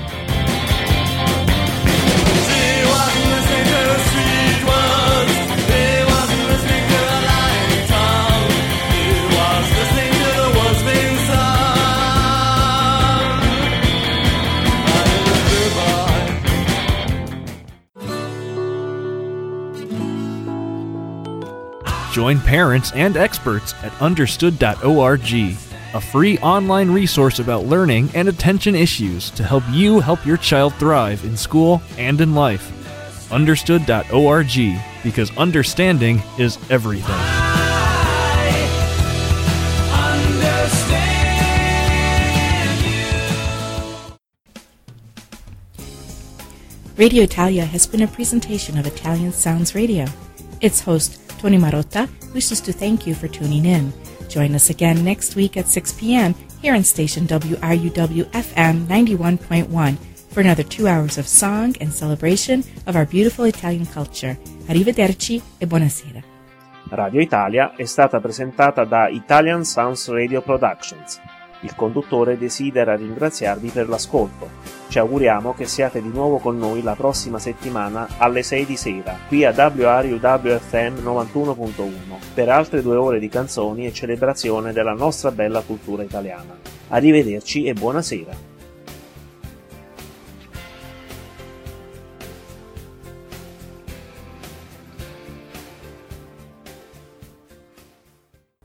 [22.11, 29.29] Join parents and experts at understood.org, a free online resource about learning and attention issues
[29.31, 33.31] to help you help your child thrive in school and in life.
[33.31, 34.57] Understood.org,
[35.03, 37.15] because understanding is everything.
[46.97, 50.05] Radio Italia has been a presentation of Italian Sounds Radio.
[50.59, 53.93] Its host, Tony Marotta, wishes to thank you for tuning in.
[54.27, 56.35] Join us again next week at 6 p.m.
[56.61, 59.97] here on station WRUW FM 91.1
[60.29, 64.37] for another two hours of song and celebration of our beautiful Italian culture.
[64.67, 66.21] Arrivederci e buonasera.
[66.91, 71.19] Radio Italia è stata presentata da Italian Sounds Radio Productions.
[71.61, 74.49] Il conduttore desidera ringraziarvi per l'ascolto.
[74.87, 79.17] Ci auguriamo che siate di nuovo con noi la prossima settimana alle 6 di sera,
[79.27, 81.91] qui a WRUWFM 91.1,
[82.33, 86.57] per altre due ore di canzoni e celebrazione della nostra bella cultura italiana.
[86.87, 88.48] Arrivederci e buonasera.